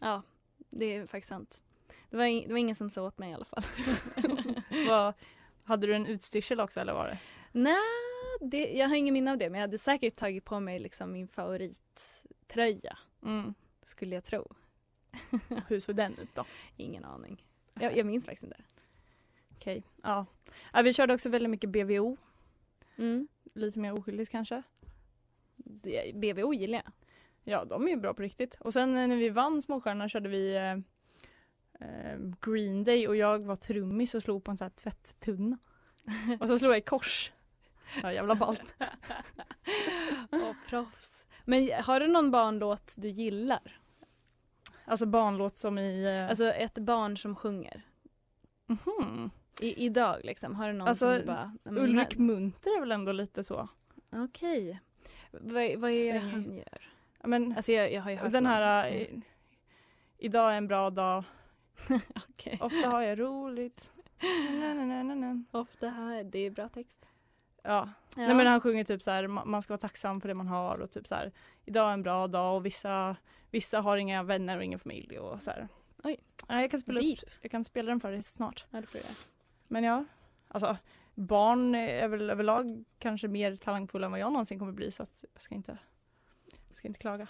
Ja, 0.00 0.22
det 0.70 0.84
är 0.84 1.06
faktiskt 1.06 1.28
sant. 1.28 1.60
Det 2.10 2.16
var, 2.16 2.24
ing- 2.24 2.44
det 2.46 2.52
var 2.52 2.58
ingen 2.58 2.74
som 2.74 2.90
sa 2.90 3.02
åt 3.06 3.18
mig 3.18 3.30
i 3.30 3.34
alla 3.34 3.44
fall. 3.44 3.62
Vad, 4.88 5.14
hade 5.64 5.86
du 5.86 5.94
en 5.94 6.06
utstyrsel 6.06 6.60
också 6.60 6.80
eller 6.80 6.92
var 6.92 7.06
det? 7.06 7.18
Nej, 7.52 7.76
det, 8.40 8.72
jag 8.72 8.88
har 8.88 8.96
ingen 8.96 9.12
minne 9.14 9.30
av 9.30 9.38
det 9.38 9.50
men 9.50 9.60
jag 9.60 9.68
hade 9.68 9.78
säkert 9.78 10.16
tagit 10.16 10.44
på 10.44 10.60
mig 10.60 10.78
liksom 10.78 11.12
min 11.12 11.28
favorittröja 11.28 12.98
Mm. 13.22 13.54
skulle 13.82 14.14
jag 14.14 14.24
tro. 14.24 14.54
Hur 15.68 15.78
såg 15.80 15.96
den 15.96 16.12
ut 16.12 16.34
då? 16.34 16.44
Ingen 16.76 17.04
aning. 17.04 17.44
Jag, 17.74 17.96
jag 17.96 18.06
minns 18.06 18.24
faktiskt 18.26 18.44
inte. 18.44 18.56
Okej, 19.56 19.82
ja. 20.02 20.26
ja. 20.72 20.82
Vi 20.82 20.92
körde 20.94 21.14
också 21.14 21.28
väldigt 21.28 21.50
mycket 21.50 21.70
BVO, 21.70 22.16
Mm. 22.98 23.28
lite 23.54 23.78
mer 23.78 23.92
oskyldigt 23.98 24.30
kanske. 24.30 24.62
Det, 25.56 26.12
BVO 26.14 26.54
gillar 26.54 26.82
jag. 26.84 26.92
Ja, 27.44 27.64
de 27.64 27.86
är 27.86 27.90
ju 27.90 27.96
bra 27.96 28.14
på 28.14 28.22
riktigt. 28.22 28.56
Och 28.60 28.72
sen 28.72 28.96
eh, 28.96 29.06
när 29.08 29.16
vi 29.16 29.28
vann 29.30 29.62
Småstjärnorna 29.62 30.08
körde 30.08 30.28
vi 30.28 30.54
eh, 30.56 30.72
eh, 31.88 32.18
Green 32.40 32.84
Day 32.84 33.08
och 33.08 33.16
jag 33.16 33.38
var 33.46 33.56
trummis 33.56 34.14
och 34.14 34.22
slog 34.22 34.44
på 34.44 34.50
en 34.50 34.56
sån 34.56 34.64
här 34.64 34.70
tvätttunna. 34.70 35.58
och 36.40 36.46
så 36.46 36.58
slog 36.58 36.72
jag 36.72 36.78
i 36.78 36.82
kors. 36.82 37.32
Ja, 38.02 38.12
jävla 38.12 38.34
ballt. 38.34 38.74
Åh, 40.32 40.52
proffs. 40.68 41.26
Men 41.44 41.70
har 41.82 42.00
du 42.00 42.06
någon 42.06 42.30
barnlåt 42.30 42.94
du 42.96 43.08
gillar? 43.08 43.80
Alltså 44.84 45.06
barnlåt 45.06 45.56
som 45.58 45.78
i... 45.78 46.04
Eh, 46.04 46.28
Alltså 46.28 46.44
ett 46.52 46.78
barn 46.78 47.16
som 47.16 47.36
sjunger. 47.36 47.82
mhm. 48.66 49.30
I, 49.60 49.84
idag 49.86 50.20
liksom, 50.24 50.54
har 50.54 50.66
du 50.68 50.72
någon 50.74 50.88
Alltså, 50.88 51.16
som 51.16 51.26
bara... 51.26 51.44
"Nej, 51.64 51.74
men 51.74 51.78
Ulrik 51.78 52.14
här- 52.14 52.20
Munter 52.20 52.76
är 52.76 52.80
väl 52.80 52.92
ändå 52.92 53.12
lite 53.12 53.44
så. 53.44 53.68
Okej. 54.12 54.80
Vad, 55.30 55.76
vad 55.76 55.90
är 55.90 56.12
det 56.12 56.18
han 56.18 56.56
gör? 56.56 56.88
Ja, 57.22 57.28
Men 57.28 57.56
Alltså 57.56 57.72
jag, 57.72 57.92
jag 57.92 58.02
har 58.02 58.10
ju 58.10 58.16
hört 58.16 58.32
den 58.32 58.46
här... 58.46 58.88
Mm. 58.90 59.02
Eh, 59.16 59.20
idag 60.18 60.52
är 60.52 60.56
en 60.56 60.66
bra 60.68 60.90
dag. 60.90 61.24
Okej. 62.28 62.58
Ofta 62.60 62.88
har 62.88 63.02
jag 63.02 63.20
roligt. 63.20 63.90
Na, 64.60 64.74
na, 64.74 65.02
na, 65.02 65.14
na. 65.14 65.44
Ofta 65.50 65.88
här, 65.88 66.24
det 66.24 66.38
är 66.38 66.50
bra 66.50 66.68
text. 66.68 67.06
Ja. 67.62 67.70
Ja. 68.16 68.22
Nej 68.26 68.34
men 68.34 68.46
han 68.46 68.60
sjunger 68.60 68.84
typ 68.84 69.02
så 69.02 69.10
här, 69.10 69.24
ma- 69.24 69.44
man 69.44 69.62
ska 69.62 69.72
vara 69.72 69.78
tacksam 69.80 70.20
för 70.20 70.28
det 70.28 70.34
man 70.34 70.46
har 70.48 70.78
och 70.78 70.90
typ 70.90 71.06
så 71.06 71.14
här, 71.14 71.32
idag 71.64 71.88
är 71.88 71.92
en 71.94 72.02
bra 72.02 72.26
dag 72.26 72.56
och 72.56 72.66
vissa, 72.66 73.16
vissa 73.50 73.80
har 73.80 73.96
inga 73.96 74.22
vänner 74.22 74.56
och 74.56 74.64
ingen 74.64 74.78
familj 74.78 75.18
och 75.18 75.42
så 75.42 75.50
här. 75.50 75.68
Oj. 76.04 76.16
Ja, 76.48 76.60
jag 76.60 76.70
kan 76.70 76.80
spela 76.80 76.98
Deep. 77.00 77.22
upp, 77.22 77.28
jag 77.42 77.50
kan 77.50 77.64
spela 77.64 77.88
den 77.90 78.00
för 78.00 78.12
dig 78.12 78.22
snart. 78.22 78.64
Ja, 78.70 78.80
det 78.80 78.86
får 78.86 79.00
jag. 79.00 79.10
Men 79.68 79.84
ja, 79.84 80.04
alltså 80.48 80.76
barn 81.14 81.74
är 81.74 82.08
väl 82.08 82.30
överlag 82.30 82.84
kanske 82.98 83.28
mer 83.28 83.56
talangfulla 83.56 84.06
än 84.06 84.10
vad 84.10 84.20
jag 84.20 84.32
någonsin 84.32 84.58
kommer 84.58 84.72
bli 84.72 84.92
så 84.92 85.02
att 85.02 85.24
jag 85.32 85.42
ska 85.42 85.54
inte, 85.54 85.78
jag 86.68 86.76
ska 86.76 86.88
inte 86.88 87.00
klaga. 87.00 87.28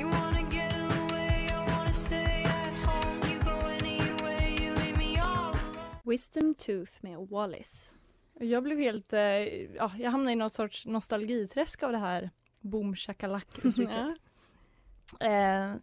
You 0.00 0.10
wanna 0.10 0.40
get 0.52 0.74
away, 0.74 1.46
I 1.46 1.70
wanna 1.76 1.92
stay 1.92 2.44
at 2.44 2.74
home. 2.86 3.32
You 3.32 3.40
go 3.40 3.50
anywhere, 3.80 4.48
you 4.64 4.74
leave 4.74 4.98
me 4.98 5.20
all 5.20 5.54
alone. 5.54 6.00
Wisdom 6.04 6.54
Tooth 6.54 6.92
med 7.00 7.18
Wallis. 7.18 7.94
Jag 8.40 8.62
blev 8.62 8.78
helt, 8.78 9.12
eh, 9.12 9.20
ja, 9.20 9.92
jag 9.98 10.10
hamnade 10.10 10.32
i 10.32 10.36
något 10.36 10.54
sorts 10.54 10.86
nostalgiträsk 10.86 11.82
av 11.82 11.92
det 11.92 11.98
här 11.98 12.30
boom 12.60 12.96
shakalak 12.96 13.58
uttrycket. 13.62 14.08
Eh, 15.20 15.74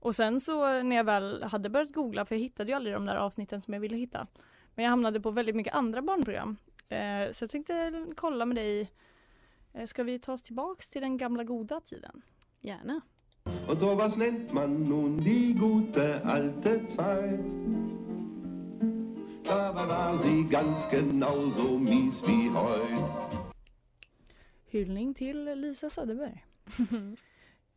och 0.00 0.14
sen 0.14 0.40
så 0.40 0.82
när 0.82 0.96
jag 0.96 1.04
väl 1.04 1.42
hade 1.42 1.68
börjat 1.68 1.92
googla, 1.92 2.24
för 2.24 2.34
jag 2.34 2.40
hittade 2.40 2.70
ju 2.70 2.76
aldrig 2.76 2.94
de 2.94 3.06
där 3.06 3.16
avsnitten 3.16 3.60
som 3.60 3.74
jag 3.74 3.80
ville 3.80 3.96
hitta. 3.96 4.26
Men 4.74 4.84
jag 4.84 4.90
hamnade 4.90 5.20
på 5.20 5.30
väldigt 5.30 5.56
mycket 5.56 5.74
andra 5.74 6.02
barnprogram. 6.02 6.56
Eh, 6.88 7.32
så 7.32 7.42
jag 7.42 7.50
tänkte 7.50 8.06
kolla 8.16 8.46
med 8.46 8.56
dig, 8.56 8.90
eh, 9.72 9.86
ska 9.86 10.02
vi 10.02 10.18
ta 10.18 10.32
oss 10.32 10.42
tillbaks 10.42 10.90
till 10.90 11.02
den 11.02 11.16
gamla 11.16 11.44
goda 11.44 11.80
tiden? 11.80 12.22
Gärna. 12.60 13.00
Und 13.68 13.80
sowas 13.80 14.16
nennt 14.16 14.52
man 14.52 14.88
nun 14.88 15.20
die 15.20 15.52
gute 15.52 16.20
alte 16.24 16.80
Zeit. 16.88 17.40
Aber 19.48 19.88
war 19.88 20.18
sie 20.18 20.44
ganz 20.50 20.88
genauso 20.90 21.78
mies 21.78 22.22
wie 22.22 22.50
heut. 22.50 23.42
Hyllning 24.66 25.14
till 25.14 25.44
Lisa 25.54 25.90
Söderberg. 25.90 26.44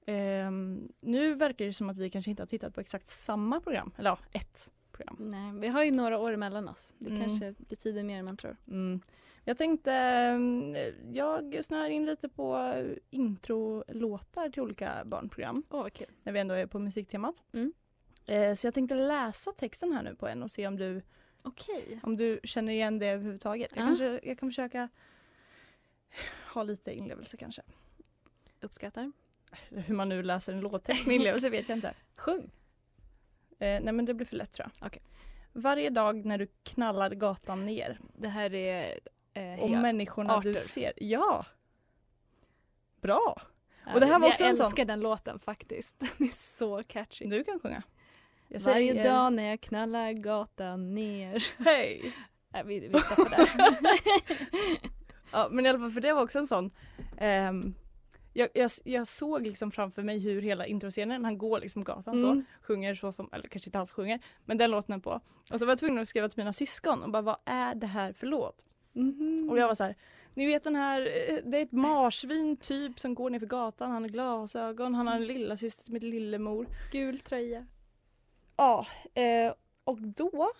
Ehm, 0.07 0.87
nu 1.01 1.33
verkar 1.33 1.65
det 1.65 1.73
som 1.73 1.89
att 1.89 1.97
vi 1.97 2.09
kanske 2.09 2.31
inte 2.31 2.43
har 2.43 2.47
tittat 2.47 2.73
på 2.73 2.81
exakt 2.81 3.07
samma 3.07 3.59
program, 3.59 3.91
eller 3.97 4.09
ja, 4.09 4.17
ett 4.31 4.71
program. 4.95 5.15
Nej, 5.19 5.59
vi 5.59 5.67
har 5.67 5.83
ju 5.83 5.91
några 5.91 6.17
år 6.19 6.31
emellan 6.33 6.67
oss. 6.69 6.93
Det 6.97 7.09
Mm. 7.09 7.21
kanske 7.21 7.53
betyder 7.57 8.03
mer 8.03 8.19
än 8.19 8.25
man 8.25 8.37
tror. 8.37 8.57
Mm. 8.67 9.01
Jag 9.47 9.57
tänkte, 9.57 9.93
ehm, 9.93 10.75
jag 11.13 11.65
snör 11.65 11.89
in 11.89 12.05
lite 12.05 12.29
på 12.29 12.57
eh, 12.57 12.97
introlåtar 13.09 14.49
till 14.49 14.61
olika 14.61 15.03
barnprogram 15.05 15.63
Åh, 15.69 15.83
vad 15.83 15.93
kul. 15.93 16.07
när 16.23 16.33
vi 16.33 16.39
ändå 16.39 16.53
är 16.55 16.65
på 16.65 16.79
musiktemat. 16.79 17.43
Mm. 17.53 17.73
Eh, 18.25 18.53
så 18.53 18.67
jag 18.67 18.73
tänkte 18.73 18.95
läsa 18.95 19.51
texten 19.51 19.91
här 19.91 20.03
nu 20.03 20.15
på 20.15 20.27
en 20.27 20.43
och 20.43 20.51
se 20.51 20.67
om 20.67 20.75
du, 20.77 21.01
Okej. 21.41 21.99
om 22.03 22.17
du 22.17 22.39
känner 22.43 22.73
igen 22.73 22.99
det 22.99 23.07
överhuvudtaget. 23.07 23.71
Jag, 23.75 23.81
Ja. 23.83 23.85
kanske, 23.87 24.19
jag 24.23 24.39
kan 24.39 24.49
försöka 24.49 24.89
ha 26.53 26.63
lite 26.63 26.93
inlevelse 26.93 27.37
kanske. 27.37 27.61
Uppskattar. 28.61 29.11
Hur 29.69 29.95
man 29.95 30.09
nu 30.09 30.23
läser 30.23 30.53
en 30.53 30.59
låttext 30.61 31.07
med 31.07 31.15
inlevelse 31.15 31.49
vet 31.49 31.69
jag 31.69 31.77
inte. 31.77 31.93
Sjung. 32.17 32.51
Eh, 33.59 33.81
nej 33.81 33.93
men 33.93 34.05
det 34.05 34.13
blir 34.13 34.25
för 34.27 34.35
lätt 34.35 34.51
tror 34.51 34.69
jag. 34.79 34.87
Okej. 34.87 35.01
Varje 35.53 35.89
dag 35.89 36.25
när 36.25 36.37
du 36.37 36.47
knallar 36.63 37.09
gatan 37.09 37.65
ner 37.65 37.99
Det 38.17 38.27
här 38.27 38.53
är... 38.53 38.99
Eh, 39.33 39.59
och 39.59 39.69
människorna 39.69 40.39
du 40.39 40.49
Arthur. 40.49 40.59
ser. 40.59 40.93
Ja! 40.97 41.45
Bra! 43.01 43.41
Ja, 43.85 43.93
och 43.93 43.99
det 43.99 44.05
här 44.05 44.19
var 44.19 44.27
också 44.27 44.43
jag 44.43 44.49
en 44.49 44.57
sån- 44.57 44.65
älskar 44.65 44.85
den 44.85 44.99
låten 44.99 45.39
faktiskt. 45.39 45.99
Den 46.17 46.27
är 46.27 46.31
så 46.31 46.83
catchy. 46.83 47.25
Du 47.25 47.43
kan 47.43 47.59
sjunga. 47.59 47.83
Jag 48.47 48.59
Varje 48.59 48.91
säger- 48.93 49.03
dag 49.03 49.33
när 49.33 49.43
jag 49.49 49.61
knallar 49.61 50.11
gatan 50.11 50.93
ner. 50.95 51.43
Hej! 51.65 52.13
Nej, 52.49 52.63
vi, 52.65 52.79
vi 52.79 52.99
stoppar 52.99 53.29
där. 53.29 53.49
Ja 55.31 55.47
men 55.51 55.65
i 55.65 55.69
alla 55.69 55.79
fall 55.79 55.91
för 55.91 56.01
det 56.01 56.13
var 56.13 56.21
också 56.23 56.39
en 56.39 56.47
sån 56.47 56.71
ehm, 57.17 57.75
jag, 58.37 58.49
jag, 58.53 58.71
jag 58.83 59.07
såg 59.07 59.47
liksom 59.47 59.71
framför 59.71 60.03
mig 60.03 60.19
hur 60.19 60.41
hela 60.41 60.65
introscenen, 60.65 61.25
han 61.25 61.37
går 61.37 61.59
liksom 61.59 61.83
gatan 61.83 62.17
så, 62.19 62.25
Mm. 62.31 62.45
sjunger 62.61 62.95
så 62.95 63.11
som, 63.11 63.29
eller 63.31 63.47
kanske 63.47 63.67
inte 63.67 63.79
alls 63.79 63.91
sjunger, 63.91 64.19
men 64.45 64.57
den 64.57 64.71
låten 64.71 64.95
är 64.95 64.99
på. 64.99 65.21
Och 65.51 65.59
så 65.59 65.65
var 65.65 65.71
jag 65.71 65.79
tvungen 65.79 65.97
att 66.01 66.09
skriva 66.09 66.29
till 66.29 66.37
mina 66.37 66.53
syskon 66.53 67.03
och 67.03 67.09
bara 67.11 67.21
vad 67.21 67.37
är 67.45 67.75
det 67.75 67.87
här 67.87 68.13
för 68.13 68.27
låt? 68.27 68.65
Mhm. 68.93 69.49
Och 69.49 69.57
jag 69.59 69.67
var 69.67 69.75
så 69.75 69.83
här, 69.83 69.95
Ni 70.33 70.45
vet 70.45 70.63
den 70.63 70.75
här, 70.75 71.01
eh, 71.01 71.37
det 71.45 71.57
är 71.57 71.61
ett 71.63 71.71
marsvin 71.71 72.57
typ 72.57 72.99
som 72.99 73.15
går 73.15 73.29
ner 73.29 73.39
för 73.39 73.45
gatan, 73.45 73.91
han 73.91 74.01
har 74.01 74.09
glasögon, 74.09 74.95
han 74.95 75.07
har 75.07 75.15
en 75.15 75.25
lilla 75.27 75.57
syster 75.57 75.83
som 75.85 75.93
heter 75.93 76.07
Lillemor. 76.07 76.67
Gul 76.91 77.19
tröja. 77.19 77.65
Ja, 78.57 78.87
eh, 79.13 79.53
och 79.83 80.01
då 80.01 80.51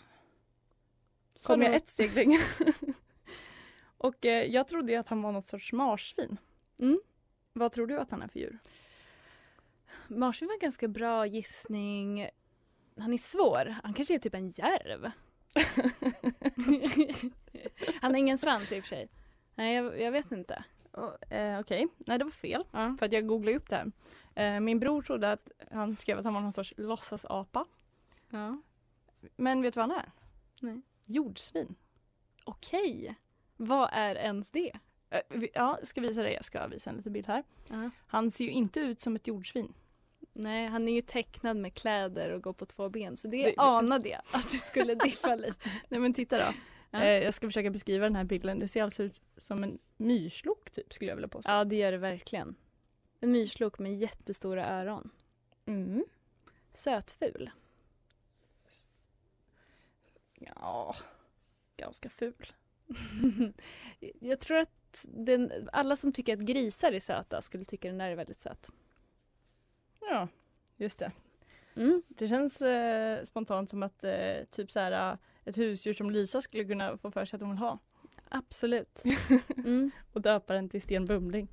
Så 1.36 1.53
kom 1.53 1.62
jag 1.62 1.75
ett 1.75 1.88
steg 1.88 2.13
längre. 2.15 2.41
och 3.98 4.25
eh, 4.25 4.44
jag 4.46 4.67
trodde 4.67 4.91
ju 4.91 4.98
att 4.98 5.10
han 5.10 5.22
var 5.22 5.32
något 5.32 5.48
sorts 5.48 5.74
marsvin. 5.74 6.38
Mm. 6.79 7.00
Vad 7.58 7.72
tror 7.72 7.88
du 7.88 8.00
att 8.00 8.12
han 8.12 8.22
är 8.22 8.28
för 8.28 8.40
djur? 8.40 8.60
Marsvin 10.08 10.48
var 10.48 10.54
en 10.54 10.60
ganska 10.60 10.88
bra 10.88 11.26
gissning. 11.26 12.30
Han 12.98 13.14
är 13.14 13.18
svår. 13.18 13.76
Han 13.84 13.94
kanske 13.94 14.16
är 14.16 14.20
typ 14.20 14.34
en 14.34 14.48
järv. 14.48 15.12
Han 18.02 18.12
har 18.12 18.20
ingen 18.20 18.38
svans 18.38 18.72
i 18.72 18.80
och 18.80 18.84
för 18.84 18.88
sig. 18.88 19.10
Nej, 19.56 19.76
jag, 19.76 20.02
jag 20.02 20.12
vet 20.12 20.32
inte. 20.32 20.64
Och, 20.92 21.32
eh, 21.32 21.60
Okej, 21.60 21.88
nej 21.98 22.18
det 22.18 22.24
var 22.24 22.32
fel. 22.32 22.64
Ja. 22.72 22.96
För 23.00 23.06
att 23.06 23.12
jag 23.12 23.28
googlade 23.28 23.58
upp 23.58 23.70
det 23.70 23.76
här. 23.76 23.92
Eh, 24.56 24.60
min 24.60 24.80
bror 24.80 25.02
trodde 25.02 25.32
att 25.32 25.52
han 25.72 25.96
skrev 25.96 26.20
att 26.20 26.26
han 26.26 26.34
var 26.34 26.42
någon 26.42 26.52
sorts 26.52 26.74
låtsasapa. 26.78 27.66
ja. 28.30 28.62
Men 29.36 29.62
vet 29.62 29.74
du 29.74 29.80
vad 29.80 29.90
han 29.90 30.00
är? 30.00 30.12
Nej. 30.60 30.82
Jordsvin. 31.06 31.76
Okej. 32.44 33.16
Vad 33.58 33.90
är 33.94 34.16
ens 34.16 34.52
det? 34.52 34.72
Eh, 35.10 35.22
ja, 35.54 35.80
ska 35.84 36.02
visa 36.02 36.24
dig. 36.24 36.34
Jag 36.34 36.46
ska 36.46 36.68
visa 36.68 36.90
en 36.90 36.96
liten 36.98 37.14
bild 37.14 37.28
här. 37.28 37.44
Han 38.08 38.32
ser 38.32 38.46
ju 38.46 38.52
inte 38.52 38.80
ut 38.80 39.02
som 39.02 39.16
ett 39.16 39.28
jordsvin. 39.28 39.74
Nej, 40.34 40.68
han 40.68 40.88
är 40.88 40.94
ju 40.94 41.02
tecknad 41.02 41.58
med 41.58 41.74
kläder 41.74 42.32
och 42.32 42.42
går 42.44 42.54
på 42.54 42.66
två 42.66 42.90
ben 42.90 43.18
så 43.18 43.28
det, 43.28 43.44
Det- 43.46 43.54
anade 43.58 44.10
jag 44.10 44.22
att 44.32 44.52
det 44.52 44.58
skulle 44.58 44.96
diffa 44.96 45.36
lite. 45.36 45.70
Nej 45.90 46.00
men 46.00 46.14
titta 46.14 46.38
då. 46.38 46.54
Ja. 46.92 47.02
Eh, 47.04 47.24
jag 47.24 47.34
ska 47.34 47.48
försöka 47.48 47.70
beskriva 47.70 48.06
den 48.06 48.16
här 48.16 48.24
bilden. 48.24 48.60
Det 48.60 48.68
ser 48.68 48.84
alltså 48.84 49.04
ut 49.04 49.22
som 49.38 49.64
en 49.64 49.80
myrslok 49.98 50.72
typ 50.72 50.94
skulle 50.94 51.12
jag 51.12 51.16
vilja 51.16 51.28
påstå. 51.28 51.52
Ja, 51.52 51.64
det 51.64 51.76
gör 51.76 51.92
det 51.92 51.98
verkligen. 51.98 52.56
En 53.20 53.32
myrslok 53.32 53.80
med 53.80 53.96
jättestora 53.96 54.66
öron. 54.70 55.10
Mm. 55.66 56.06
Sötful. 56.72 57.50
Ja, 60.40 60.96
ganska 61.78 62.10
ful. 62.10 62.54
jag 64.20 64.40
tror 64.40 64.58
att 64.58 64.70
den, 65.04 65.70
alla 65.74 65.96
som 65.96 66.12
tycker 66.12 66.34
att 66.34 66.40
grisar 66.40 66.92
är 66.92 67.00
söta 67.00 67.42
skulle 67.42 67.66
tycka 67.66 67.88
den 67.88 67.98
där 67.98 68.10
är 68.10 68.16
väldigt 68.16 68.40
söt. 68.40 68.72
Ja, 70.00 70.28
just 70.78 71.00
det. 71.00 71.12
Mm. 71.75 72.04
Det 72.08 72.28
känns 72.28 72.62
eh, 72.62 73.24
spontant 73.24 73.70
som 73.70 73.84
att 73.84 74.04
eh, 74.04 74.44
typ 74.52 74.72
så 74.72 74.80
här 74.80 75.12
eh, 75.12 75.18
ett 75.46 75.58
husdjur 75.58 75.94
som 75.94 76.12
Lisa 76.12 76.42
skulle 76.42 76.64
kunna 76.64 76.98
få 76.98 77.12
för 77.12 77.25
sig 77.25 77.38
att 77.38 77.42
hon 77.42 77.50
vill 77.50 77.60
ha. 77.60 77.80
Absolut. 78.30 79.04
Mm. 79.58 79.92
Och 80.14 80.22
döpa 80.22 80.54
den 80.54 80.70
till 80.70 80.82
Sten 80.82 81.06
Bumling. 81.06 81.48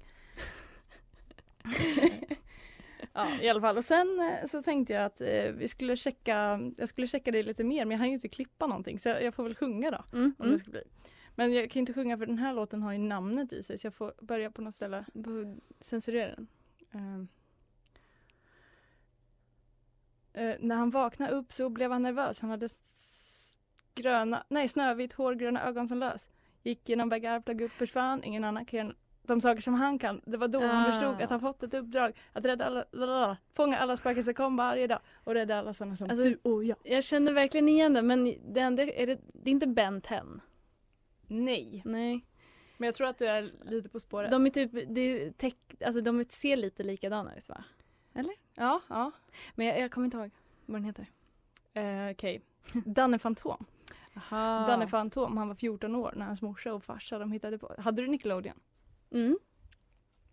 ja, 3.12 3.28
i 3.40 3.48
alla 3.48 3.60
fall. 3.60 3.76
Och 3.76 3.84
sen 3.84 4.20
eh, 4.20 4.46
så 4.46 4.62
tänkte 4.62 4.92
jag 4.92 5.04
att 5.04 5.20
eh, 5.20 5.52
vi 5.52 5.68
skulle 5.68 5.96
checka, 5.96 6.60
jag 6.76 6.88
skulle 6.88 7.06
checka 7.06 7.30
det 7.30 7.42
lite 7.42 7.64
mer 7.64 7.84
men 7.84 7.90
jag 7.90 7.98
hann 7.98 8.08
ju 8.08 8.14
inte 8.14 8.28
klippa 8.28 8.66
någonting 8.66 8.98
så 8.98 9.08
jag, 9.08 9.22
jag 9.22 9.34
får 9.34 9.42
väl 9.42 9.54
sjunga 9.54 9.90
då. 9.90 10.18
Mm. 10.18 10.34
Om 10.38 10.50
det 10.50 10.58
ska 10.58 10.70
bli. 10.70 10.82
Men 11.34 11.52
jag 11.52 11.70
kan 11.70 11.80
inte 11.80 11.92
sjunga 11.92 12.18
för 12.18 12.26
den 12.26 12.38
här 12.38 12.54
låten 12.54 12.82
har 12.82 12.92
ju 12.92 12.98
namnet 12.98 13.52
i 13.52 13.62
sig 13.62 13.78
så 13.78 13.86
jag 13.86 13.94
får 13.94 14.14
börja 14.20 14.50
på 14.50 14.62
något 14.62 14.74
ställe. 14.74 15.04
Censurera 15.80 16.34
den. 16.34 16.48
Ehm. 16.92 17.28
Eh, 20.32 20.56
när 20.60 20.76
han 20.76 20.90
vaknade 20.90 21.32
upp 21.32 21.52
så 21.52 21.68
blev 21.68 21.92
han 21.92 22.02
nervös. 22.02 22.40
Han 22.40 22.50
hade 22.50 22.68
gröna, 23.94 24.44
nej 24.48 24.68
snövitt 24.68 25.12
hår, 25.12 25.34
gröna 25.34 25.66
ögon 25.66 25.88
som 25.88 25.98
lös. 25.98 26.28
Gick 26.62 26.88
genom 26.88 27.08
väggar, 27.08 27.40
plögg 27.40 27.60
upp, 27.60 27.72
försvann. 27.72 28.24
Ingen 28.24 28.44
annan 28.44 28.64
kan 28.64 28.78
göra 28.78 28.94
de 29.22 29.40
saker 29.40 29.60
som 29.60 29.74
han 29.74 29.98
kan. 29.98 30.20
Det 30.26 30.36
var 30.36 30.48
då 30.48 30.60
han 30.60 30.86
Ah. 30.86 30.92
förstod 30.92 31.22
att 31.22 31.30
han 31.30 31.40
fått 31.40 31.62
ett 31.62 31.74
uppdrag 31.74 32.12
att 32.32 32.44
rädda 32.44 32.64
alla, 32.64 32.84
lalala, 32.92 33.36
fånga 33.54 33.78
alla 33.78 33.96
spöken 33.96 34.24
som 34.24 34.34
kom 34.34 34.56
varje 34.56 34.86
dag 34.86 35.00
och 35.24 35.34
rädda 35.34 35.58
alla 35.58 35.74
sådana 35.74 35.96
som 35.96 36.10
Alltså- 36.10 36.24
du 36.24 36.38
och 36.42 36.64
jag. 36.64 36.76
Jag 36.82 37.04
känner 37.04 37.32
verkligen 37.32 37.68
igen 37.68 37.92
det 37.92 38.02
men 38.02 38.34
det, 38.52 38.60
enda, 38.60 38.82
är 38.82 39.06
det, 39.06 39.20
det 39.34 39.50
är 39.50 39.52
inte 39.52 39.66
Ben 39.66 40.00
10. 40.00 40.22
Nej, 41.32 41.82
Nej. 41.84 42.26
men 42.76 42.86
jag 42.86 42.94
tror 42.94 43.06
att 43.08 43.18
du 43.18 43.26
är 43.26 43.50
lite 43.64 43.88
på 43.88 44.00
spåret. 44.00 44.30
De 44.30 44.46
är 44.46 44.50
typ, 44.50 44.70
det 44.88 45.38
tech, 45.38 45.54
alltså 45.84 46.00
de 46.00 46.24
ser 46.24 46.56
lite 46.56 46.82
likadana 46.82 47.36
ut 47.36 47.48
va? 47.48 47.64
Ja, 48.54 48.80
ja. 48.88 49.10
Men 49.54 49.66
jag, 49.66 49.80
jag 49.80 49.90
kommer 49.90 50.04
inte 50.04 50.16
ihåg 50.16 50.30
vad 50.66 50.76
den 50.76 50.84
heter. 50.84 51.06
Eh, 51.74 52.10
Okej. 52.10 52.42
Danne 52.86 53.18
Fantom. 53.18 53.64
Aha. 54.16 54.66
Danne 54.66 54.86
Fantom, 54.86 55.36
han 55.36 55.48
var 55.48 55.54
14 55.54 55.94
år 55.94 56.12
när 56.16 56.26
hans 56.26 56.42
morsa 56.42 56.74
och 56.74 56.84
farsa 56.84 57.18
de 57.18 57.32
hittade 57.32 57.58
på. 57.58 57.74
Hade 57.78 58.02
du 58.02 58.08
Nickelodeon? 58.08 58.60
Mm. 59.10 59.38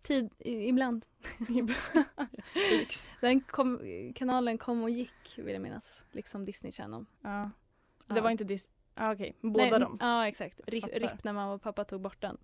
Tid, 0.02 0.30
ibland. 0.38 1.06
Den 3.20 3.40
kom, 3.40 3.80
kanalen 4.14 4.58
kom 4.58 4.82
och 4.82 4.90
gick 4.90 5.38
vill 5.38 5.52
jag 5.52 5.62
minnas. 5.62 6.06
Liksom 6.12 6.44
Disney 6.44 6.72
Channel. 6.72 7.04
Ja. 7.20 7.50
Det 8.06 8.14
Ja. 8.16 8.22
var 8.22 8.30
inte 8.30 8.44
Disney. 8.44 8.74
Ah, 9.02 9.12
Okej, 9.12 9.36
båda 9.40 9.64
Nej, 9.64 9.80
dem. 9.80 9.98
Ja 10.00 10.28
exakt. 10.28 10.60
Rip, 10.66 10.82
Fattar. 10.82 10.98
RIP 10.98 11.24
när 11.24 11.32
mamma 11.32 11.52
och 11.52 11.62
pappa 11.62 11.84
tog 11.84 12.00
bort 12.00 12.20
den. 12.20 12.36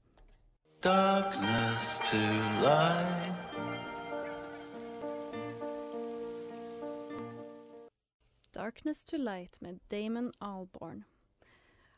darkness 0.83 1.99
to 2.11 2.17
light. 2.63 3.33
Darkness 8.53 9.05
to 9.05 9.17
Light 9.17 9.61
med 9.61 9.79
Damon 9.89 10.33
Albarn. 10.39 11.05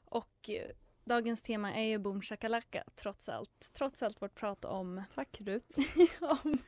Och 0.05 0.51
eh, 0.51 0.71
dagens 1.05 1.43
tema 1.43 1.75
är 1.75 1.85
ju 1.85 1.99
Boom 1.99 2.23
Shakalaka 2.23 2.85
trots 2.95 3.29
allt. 3.29 3.71
Trots 3.73 4.03
allt 4.03 4.23
vårt 4.23 4.35
prat 4.35 4.65
om, 4.65 5.03
Tack 5.15 5.41
Rut. 5.41 5.77
om, 6.21 6.59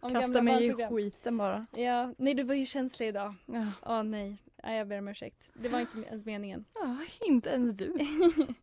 om 0.00 0.12
Kasta 0.14 0.20
gamla 0.20 0.42
mig 0.42 0.66
i 0.66 0.86
skiten 0.90 1.36
bara. 1.38 1.66
Ja, 1.76 2.14
nej 2.18 2.34
du 2.34 2.42
var 2.42 2.54
ju 2.54 2.66
känslig 2.66 3.08
idag. 3.08 3.34
Ja. 3.46 3.66
Åh 3.82 4.02
nej. 4.02 4.36
Nej, 4.62 4.78
jag 4.78 4.88
ber 4.88 4.98
om 4.98 5.08
ursäkt. 5.08 5.50
Det 5.54 5.68
var 5.68 5.80
inte 5.80 5.98
ens 5.98 6.24
meningen. 6.24 6.64
ja, 6.74 6.98
inte 7.20 7.50
ens 7.50 7.76
du. 7.76 7.94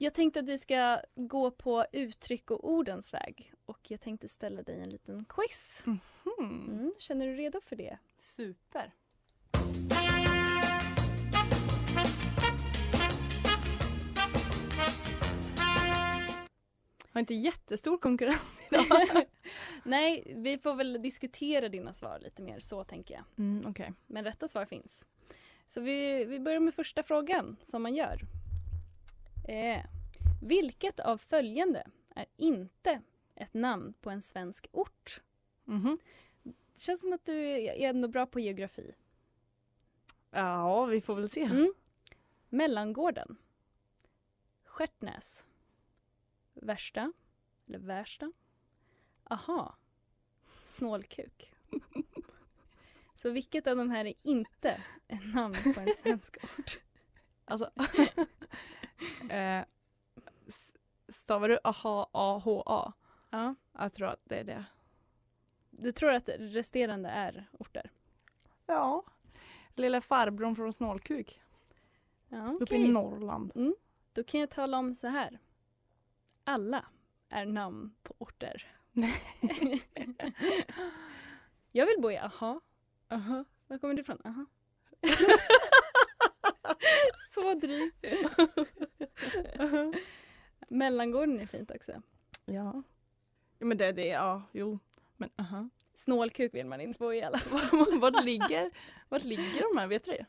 Jag 0.00 0.14
tänkte 0.14 0.40
att 0.40 0.48
vi 0.48 0.58
ska 0.58 1.00
gå 1.14 1.50
på 1.50 1.86
uttryck 1.92 2.50
och 2.50 2.70
ordens 2.70 3.14
väg 3.14 3.52
och 3.66 3.90
jag 3.90 4.00
tänkte 4.00 4.28
ställa 4.28 4.62
dig 4.62 4.80
en 4.80 4.90
liten 4.90 5.24
quiz. 5.24 5.82
Hmm. 5.84 5.98
Mm, 6.38 6.94
känner 6.98 7.26
du 7.26 7.34
redo 7.34 7.60
för 7.60 7.76
det? 7.76 7.98
Super. 8.16 8.92
Har 17.18 17.20
inte 17.20 17.34
jättestor 17.34 17.98
konkurrens 17.98 18.40
idag. 18.70 19.26
Nej, 19.84 20.32
vi 20.36 20.58
får 20.58 20.74
väl 20.74 21.02
diskutera 21.02 21.68
dina 21.68 21.92
svar 21.92 22.18
lite 22.20 22.42
mer 22.42 22.60
så 22.60 22.84
tänker 22.84 23.14
jag. 23.14 23.24
Mm, 23.38 23.66
Okej. 23.66 23.92
Men 24.06 24.24
rätta 24.24 24.48
svar 24.48 24.64
finns. 24.64 25.06
Så 25.68 25.80
vi, 25.80 26.24
vi 26.24 26.40
börjar 26.40 26.60
med 26.60 26.74
första 26.74 27.02
frågan 27.02 27.56
som 27.62 27.82
man 27.82 27.94
gör. 27.94 28.20
Eh, 29.48 29.84
vilket 30.42 31.00
av 31.00 31.18
följande 31.18 31.86
är 32.14 32.26
inte 32.36 33.00
ett 33.34 33.54
namn 33.54 33.94
på 34.00 34.10
en 34.10 34.22
svensk 34.22 34.66
ort? 34.72 35.22
Mhm. 35.64 35.98
Det 36.42 36.80
känns 36.80 37.00
som 37.00 37.12
att 37.12 37.24
du 37.24 37.40
är 37.50 37.88
ändå 37.88 38.08
bra 38.08 38.26
på 38.26 38.40
geografi. 38.40 38.94
Ja, 40.30 40.84
vi 40.84 41.00
får 41.00 41.14
väl 41.14 41.28
se. 41.28 41.42
Mm. 41.42 41.74
Mellangården. 42.48 43.36
Stjärtnäs. 44.64 45.47
Värsta. 46.62 47.12
Eller 47.66 47.78
Värsta. 47.78 48.32
Aha. 49.24 49.76
Snålkuk. 50.64 51.54
Så 53.14 53.30
vilket 53.30 53.66
av 53.66 53.76
de 53.76 53.90
här 53.90 54.04
är 54.04 54.14
inte 54.22 54.80
ett 55.08 55.34
namn 55.34 55.56
på 55.74 55.80
en 55.80 55.88
svensk 55.96 56.36
ort? 56.44 56.80
Alltså. 57.44 57.70
eh, 59.30 59.64
stavar 61.08 61.48
du 61.48 61.58
aha, 61.64 62.10
a-h-a? 62.12 62.92
Ja. 63.30 63.54
Jag 63.72 63.92
tror 63.92 64.08
att 64.08 64.20
det 64.24 64.36
är 64.36 64.44
det. 64.44 64.64
Du 65.70 65.92
tror 65.92 66.12
att 66.12 66.28
resterande 66.38 67.08
är 67.08 67.46
orter? 67.52 67.90
Ja. 68.66 69.04
Lilla 69.74 70.00
farbrorn 70.00 70.56
från 70.56 70.72
Snålkuk. 70.72 71.40
Ja, 72.28 72.52
Uppe 72.52 72.64
okej. 72.64 72.84
i 72.84 72.88
Norrland. 72.88 73.52
Mm. 73.54 73.74
Då 74.12 74.24
kan 74.24 74.40
jag 74.40 74.50
tala 74.50 74.78
om 74.78 74.94
så 74.94 75.08
här. 75.08 75.38
Alla 76.48 76.84
är 77.28 77.46
namn 77.46 77.94
på 78.02 78.14
orter. 78.18 78.74
jag 81.72 81.86
vill 81.86 82.00
bo 82.00 82.10
i 82.10 82.18
Aha. 82.18 82.60
Aha. 83.08 83.44
Var 83.66 83.78
kommer 83.78 83.94
du 83.94 84.00
ifrån? 84.00 84.18
Aha. 84.24 84.46
så 87.34 87.54
dryg. 87.54 87.92
Mellangården 90.68 91.40
är 91.40 91.46
fint 91.46 91.70
också. 91.70 91.92
Ja. 92.44 92.82
ja. 93.58 93.66
Men 93.66 93.78
det, 93.78 93.92
det, 93.92 94.06
ja, 94.06 94.42
jo. 94.52 94.78
Men 95.16 95.30
aha. 95.36 95.68
Snålkuk 95.94 96.54
vill 96.54 96.66
man 96.66 96.80
inte 96.80 96.98
bo 96.98 97.12
i 97.12 97.22
alla 97.22 97.38
fall. 97.38 97.98
vart, 98.00 98.24
ligger, 98.24 98.70
vart 99.08 99.24
ligger 99.24 99.72
de 99.72 99.78
här, 99.78 99.86
vet 99.86 100.04
du 100.04 100.10
det? 100.10 100.26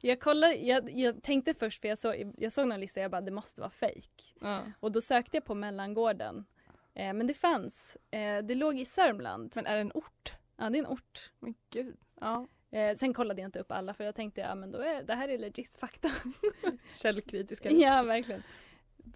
Jag, 0.00 0.20
kollade, 0.20 0.54
jag, 0.54 0.90
jag 0.90 1.22
tänkte 1.22 1.54
först, 1.54 1.80
för 1.80 1.88
jag, 1.88 1.98
såg 1.98 2.32
jag 2.38 2.52
såg 2.52 2.68
någon 2.68 2.80
lista 2.80 3.00
jag 3.00 3.10
bara 3.10 3.20
det 3.20 3.30
måste 3.30 3.60
vara 3.60 3.70
fake. 3.70 4.34
Ja. 4.40 4.62
Och 4.80 4.92
då 4.92 5.00
sökte 5.00 5.36
jag 5.36 5.44
på 5.44 5.54
mellangården. 5.54 6.46
Eh, 6.94 7.12
men 7.12 7.26
det 7.26 7.34
fanns. 7.34 7.96
Eh, 8.10 8.38
det 8.38 8.54
låg 8.54 8.78
i 8.78 8.84
Sörmland. 8.84 9.52
Men 9.54 9.66
är 9.66 9.74
det 9.74 9.80
en 9.80 9.92
ort? 9.94 10.32
Ja, 10.56 10.70
det 10.70 10.78
är 10.78 10.82
en 10.82 10.86
ort. 10.86 11.32
Men 11.38 11.54
gud. 11.70 11.96
Ja. 12.20 12.46
Eh, 12.70 12.96
sen 12.96 13.14
kollade 13.14 13.40
jag 13.40 13.48
inte 13.48 13.58
upp 13.60 13.72
alla 13.72 13.94
för 13.94 14.04
jag 14.04 14.14
tänkte 14.14 14.40
ja 14.40 14.54
men 14.54 14.70
då 14.70 14.78
är, 14.78 15.02
det 15.02 15.14
här 15.14 15.28
är 15.28 15.38
legit 15.38 15.76
fakta. 15.76 16.10
Källkritiska. 16.96 17.70
ja, 17.70 18.02
verkligen. 18.02 18.42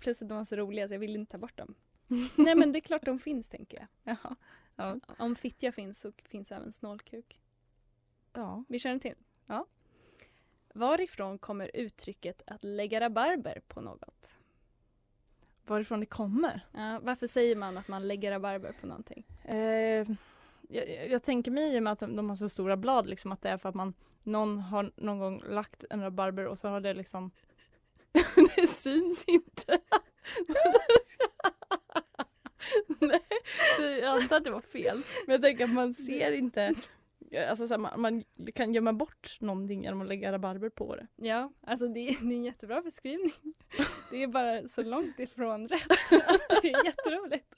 Plus 0.00 0.22
att 0.22 0.28
de 0.28 0.38
var 0.38 0.44
så 0.44 0.56
roliga 0.56 0.88
så 0.88 0.94
jag 0.94 0.98
ville 0.98 1.18
inte 1.18 1.32
ta 1.32 1.38
bort 1.38 1.56
dem. 1.56 1.74
Nej 2.36 2.54
men 2.54 2.72
det 2.72 2.78
är 2.78 2.80
klart 2.80 3.04
de 3.04 3.18
finns 3.18 3.48
tänker 3.48 3.78
jag. 3.78 3.86
Jaha. 4.02 4.36
Ja. 4.76 5.00
Om 5.18 5.36
fittja 5.36 5.72
finns 5.72 6.00
så 6.00 6.12
finns 6.28 6.52
även 6.52 6.72
snålkuk. 6.72 7.40
ja. 8.32 8.64
Vi 8.68 8.78
kör 8.78 8.90
en 8.90 9.00
till. 9.00 9.16
Ja. 9.46 9.66
Varifrån 10.74 11.38
kommer 11.38 11.70
uttrycket 11.74 12.42
att 12.46 12.64
lägga 12.64 13.00
rabarber 13.00 13.60
på 13.68 13.80
något? 13.80 14.34
Varifrån 15.66 16.00
det 16.00 16.06
kommer? 16.06 16.60
Ja, 16.72 17.00
varför 17.02 17.26
säger 17.26 17.56
man 17.56 17.78
att 17.78 17.88
man 17.88 18.08
lägger 18.08 18.30
rabarber 18.30 18.72
på 18.80 18.86
någonting? 18.86 19.24
Eh, 19.44 20.06
jag, 20.68 21.10
jag 21.10 21.22
tänker 21.22 21.50
mig 21.50 21.74
i 21.74 21.78
och 21.78 21.82
med 21.82 21.92
att 21.92 21.98
de, 21.98 22.28
har 22.28 22.36
så 22.36 22.48
stora 22.48 22.76
blad 22.76 23.06
liksom 23.06 23.32
att 23.32 23.42
det 23.42 23.48
är 23.48 23.58
för 23.58 23.68
att 23.68 23.74
man 23.74 23.94
någon 24.22 24.58
har 24.58 24.92
någon 24.96 25.18
gång 25.18 25.42
lagt 25.46 25.84
en 25.90 26.02
rabarber 26.02 26.46
och 26.46 26.58
så 26.58 26.68
har 26.68 26.80
det 26.80 26.94
liksom 26.94 27.30
det 28.56 28.66
syns 28.66 29.24
inte. 29.24 29.78
Nej, 32.98 33.20
det, 33.78 33.98
jag 33.98 34.22
antar 34.22 34.36
att 34.36 34.44
det 34.44 34.50
var 34.50 34.60
fel. 34.60 35.02
Men 35.26 35.32
jag 35.32 35.42
tänker 35.42 35.64
att 35.64 35.70
man 35.70 35.94
ser 35.94 36.32
inte 36.32 36.74
Alltså 37.36 37.66
så 37.66 37.74
här, 37.74 37.78
man, 37.78 38.00
man 38.00 38.24
kan 38.54 38.74
gömma 38.74 38.92
bort 38.92 39.36
någonting 39.40 39.82
genom 39.84 40.00
att 40.00 40.08
lägga 40.08 40.32
rabarber 40.32 40.68
på 40.68 40.96
det. 40.96 41.06
Ja, 41.16 41.52
alltså 41.60 41.88
det, 41.88 42.00
är- 42.08 42.16
det 42.28 42.34
är 42.34 42.38
en 42.38 42.44
jättebra 42.44 42.82
beskrivning. 42.82 43.32
Det 44.10 44.22
är 44.22 44.26
bara 44.26 44.68
så 44.68 44.82
långt 44.82 45.18
ifrån 45.20 45.68
rätt 45.68 45.90
att 45.90 46.10
det 46.62 46.72
är 46.72 46.84
jätteroligt. 46.84 47.54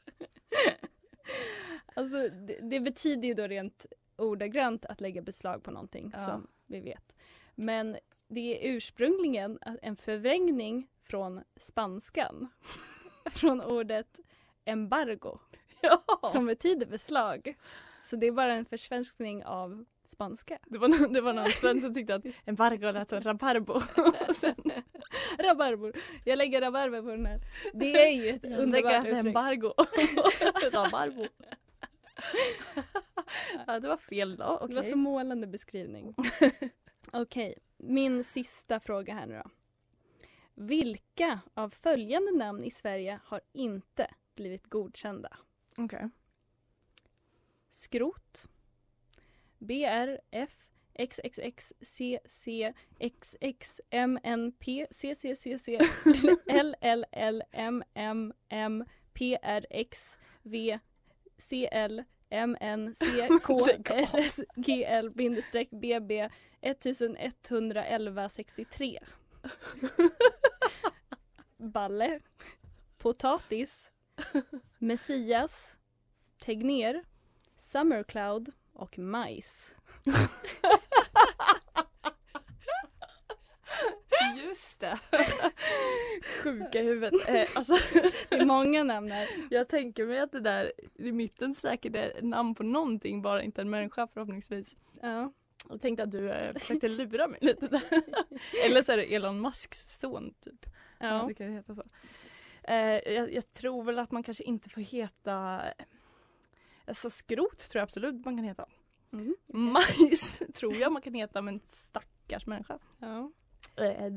Alltså 1.94 2.28
det, 2.28 2.58
det 2.62 2.80
betyder 2.80 3.28
ju 3.28 3.34
då 3.34 3.46
rent 3.46 3.86
ordagrant 4.16 4.84
att 4.84 5.00
lägga 5.00 5.22
beslag 5.22 5.62
på 5.62 5.70
någonting 5.70 6.10
Ja. 6.14 6.18
som 6.18 6.46
vi 6.66 6.80
vet. 6.80 7.16
Men 7.54 7.96
det 8.28 8.40
är 8.68 8.74
ursprungligen 8.76 9.58
en 9.82 9.96
förvrängning 9.96 10.88
från 11.02 11.40
spanskan. 11.56 12.48
Från 13.30 13.60
ordet 13.62 14.20
embargo 14.64 15.38
Ja. 15.80 16.04
som 16.32 16.46
betyder 16.46 16.86
beslag. 16.86 17.56
Så 18.04 18.16
det 18.16 18.26
är 18.26 18.32
bara 18.32 18.52
en 18.54 18.64
försvenskning 18.64 19.44
av 19.44 19.84
spanska. 20.06 20.58
Det 20.66 20.78
var, 20.78 20.88
någon- 20.88 21.12
det 21.12 21.20
var 21.20 21.32
någon 21.32 21.50
svensk 21.50 21.84
som 21.86 21.94
tyckte 21.94 22.14
att 22.14 22.24
embargo 22.46 22.90
lät 22.92 23.08
som 23.10 23.20
rabarbo. 23.20 23.80
Sen 24.34 24.54
Rabarbor. 25.38 25.92
Jag 26.24 26.38
lägger 26.38 26.60
rabarber 26.60 27.02
på 27.02 27.08
den 27.08 27.26
här. 27.26 27.40
Det 27.72 28.06
är 28.08 28.10
ju 28.24 28.28
ett 28.28 28.42
lägga 28.44 28.58
underbart 28.58 29.06
uttryck. 29.06 29.24
embargo. 29.26 29.72
rabarbo. 30.72 31.26
ja, 33.66 33.80
det 33.80 33.88
var 33.88 33.96
fel 33.96 34.36
då. 34.36 34.66
Det 34.68 34.74
var 34.74 34.82
så 34.82 34.96
målande 34.96 35.46
beskrivning. 35.46 36.14
Okej, 37.12 37.54
min 37.76 38.24
sista 38.24 38.80
fråga 38.80 39.14
här 39.14 39.26
nu 39.26 39.34
då. 39.44 39.50
Vilka 40.54 41.40
av 41.54 41.68
följande 41.70 42.32
namn 42.32 42.64
i 42.64 42.70
Sverige 42.70 43.20
har 43.24 43.40
inte 43.52 44.06
blivit 44.34 44.70
godkända? 44.70 45.36
Okej. 45.76 46.10
Skrot. 47.74 48.46
BRF 49.58 50.52
XXX 50.98 51.72
CC 51.82 52.72
XX 53.00 53.80
MNP 53.90 54.86
CCCC 54.90 55.78
LLL 56.48 57.42
MM 57.52 58.84
PRX 59.14 60.16
V 60.44 60.78
CL 61.38 62.04
MNC 62.30 63.02
KSS 63.82 64.40
GL 64.66 65.10
bindestreck 65.10 65.68
BB 65.72 66.28
1111 66.62 68.28
63 68.28 68.98
Balle. 71.58 72.20
Potatis. 72.98 73.92
Messias. 74.78 75.76
Tegner 76.38 77.02
Summercloud 77.64 78.52
och 78.72 78.98
majs. 78.98 79.74
Just 84.36 84.80
det. 84.80 84.98
Sjuka 86.42 86.82
huvudet. 86.82 87.28
Eh, 87.28 87.48
alltså, 87.54 87.72
Det 88.28 88.36
är 88.36 88.44
många 88.44 88.84
namn 88.84 89.10
här. 89.10 89.28
jag 89.50 89.68
tänker 89.68 90.06
mig 90.06 90.20
att 90.20 90.32
det 90.32 90.40
där 90.40 90.72
i 90.94 91.12
mitten 91.12 91.54
säkert 91.54 91.96
är 91.96 92.22
namn 92.22 92.54
på 92.54 92.62
någonting, 92.62 93.22
bara 93.22 93.42
inte 93.42 93.60
en 93.60 93.70
människa 93.70 94.06
förhoppningsvis. 94.06 94.76
Ja. 95.00 95.32
Jag 95.68 95.80
tänkte 95.80 96.02
att 96.02 96.10
du 96.10 96.30
eh, 96.30 96.52
försökte 96.52 96.88
lura 96.88 97.28
mig 97.28 97.38
lite 97.42 97.68
där. 97.68 97.82
Eller 98.66 98.82
så 98.82 98.92
är 98.92 98.96
det 98.96 99.14
Elon 99.14 99.40
Musks 99.40 99.98
son 100.00 100.34
typ. 100.40 100.66
Ja, 100.98 101.06
ja. 101.06 101.24
det 101.28 101.34
kan 101.34 101.52
heta 101.52 101.74
så. 101.74 101.82
Eh, 102.62 103.12
jag, 103.14 103.32
jag 103.32 103.52
tror 103.52 103.84
väl 103.84 103.98
att 103.98 104.10
man 104.10 104.22
kanske 104.22 104.44
inte 104.44 104.68
får 104.68 104.80
heta 104.80 105.62
Alltså 106.86 107.10
skrot 107.10 107.58
tror 107.58 107.78
jag 107.80 107.82
absolut 107.82 108.24
man 108.24 108.36
kan 108.36 108.44
heta. 108.44 108.66
Mm. 109.12 109.34
Majs 109.46 110.42
tror 110.54 110.74
jag 110.74 110.92
man 110.92 111.02
kan 111.02 111.14
heta 111.14 111.42
men 111.42 111.60
stackars 111.64 112.46
människa. 112.46 112.78
ja. 112.98 113.30
Eh, 113.76 114.12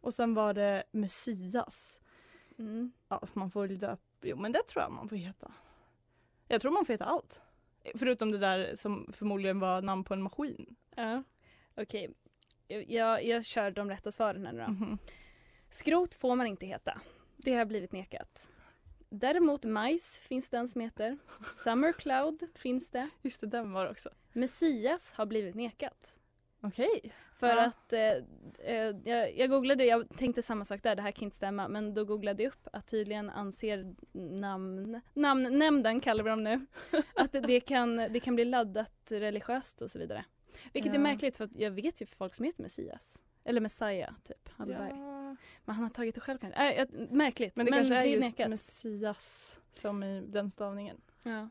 och 0.00 0.14
sen 0.14 0.34
var 0.34 0.54
det 0.54 0.84
Messias. 0.90 2.00
Mm. 2.58 2.92
Ja, 3.08 3.22
man 3.32 3.50
får 3.50 3.66
väl 3.66 3.78
döpa. 3.78 4.02
Jo 4.22 4.36
men 4.36 4.52
det 4.52 4.62
tror 4.62 4.82
jag 4.82 4.92
man 4.92 5.08
får 5.08 5.16
heta. 5.16 5.52
Jag 6.48 6.60
tror 6.60 6.72
man 6.72 6.84
får 6.84 6.92
heta 6.92 7.04
allt. 7.04 7.40
Förutom 7.94 8.30
det 8.30 8.38
där 8.38 8.76
som 8.76 9.12
förmodligen 9.12 9.60
var 9.60 9.82
namn 9.82 10.04
på 10.04 10.14
en 10.14 10.22
maskin. 10.22 10.76
ja. 10.96 11.22
Okej. 11.76 12.10
Jag, 12.68 12.90
jag, 12.90 13.24
jag 13.24 13.44
kör 13.44 13.70
de 13.70 13.90
rätta 13.90 14.12
svaren 14.12 14.46
här 14.46 14.52
nu 14.52 14.58
då. 14.66 14.70
Mhm. 14.72 14.98
Skrot 15.70 16.14
får 16.14 16.36
man 16.36 16.46
inte 16.46 16.66
heta. 16.66 17.00
Det 17.36 17.54
har 17.54 17.64
blivit 17.64 17.92
nekat. 17.92 18.48
Däremot 19.10 19.64
majs 19.64 20.20
finns 20.20 20.50
den 20.50 20.68
som 20.68 20.80
heter. 20.80 21.18
Summercloud 21.64 22.42
finns 22.54 22.90
det. 22.90 23.08
Just 23.22 23.40
det, 23.40 23.46
den 23.46 23.72
var 23.72 23.90
också. 23.90 24.10
Messias 24.32 25.12
har 25.12 25.26
blivit 25.26 25.54
nekat. 25.54 26.20
Okej. 26.60 27.12
För 27.38 27.48
Ja. 27.48 27.66
att 27.66 27.92
eh, 27.92 28.00
eh, 28.58 28.96
jag, 29.04 29.36
jag 29.38 29.50
googlade, 29.50 29.84
jag 29.84 30.08
tänkte 30.16 30.42
samma 30.42 30.64
sak 30.64 30.82
där, 30.82 30.94
det 30.96 31.02
här 31.02 31.10
kan 31.10 31.24
inte 31.24 31.36
stämma. 31.36 31.68
Men 31.68 31.94
då 31.94 32.04
googlade 32.04 32.42
jag 32.42 32.50
upp 32.52 32.68
att 32.72 32.86
tydligen 32.86 33.30
anser 33.30 33.94
namn, 34.12 35.00
namnnämnden 35.14 36.00
kallar 36.00 36.24
vi 36.24 36.30
dem 36.30 36.44
nu, 36.44 36.66
att 37.14 37.32
det, 37.32 37.60
kan, 37.60 37.96
det 37.96 38.20
kan 38.20 38.34
bli 38.34 38.44
laddat 38.44 38.92
religiöst 39.10 39.82
och 39.82 39.90
så 39.90 39.98
vidare. 39.98 40.24
Vilket 40.72 40.90
är 40.92 40.96
Ja. 40.96 41.00
märkligt 41.02 41.36
för 41.36 41.44
att 41.44 41.56
jag 41.56 41.70
vet 41.70 42.02
ju 42.02 42.06
folk 42.06 42.34
som 42.34 42.44
heter 42.44 42.62
Messias. 42.62 43.18
Eller 43.48 43.60
Messiah 43.60 44.10
typ, 44.24 44.48
Hallberg. 44.48 44.90
Ja. 44.90 45.36
Men 45.64 45.74
han 45.74 45.82
har 45.84 45.90
tagit 45.90 46.14
det 46.14 46.20
själv 46.20 46.38
kanske. 46.38 46.72
Äh, 46.72 46.88
märkligt. 47.10 47.56
Men 47.56 47.66
det 47.66 47.72
kanske 47.72 47.94
är 47.94 48.04
just 48.04 48.38
nekat. 48.38 48.50
Messias 48.50 49.60
som 49.72 50.02
i 50.02 50.20
den 50.20 50.50
stavningen. 50.50 51.00
Ja. 51.22 51.48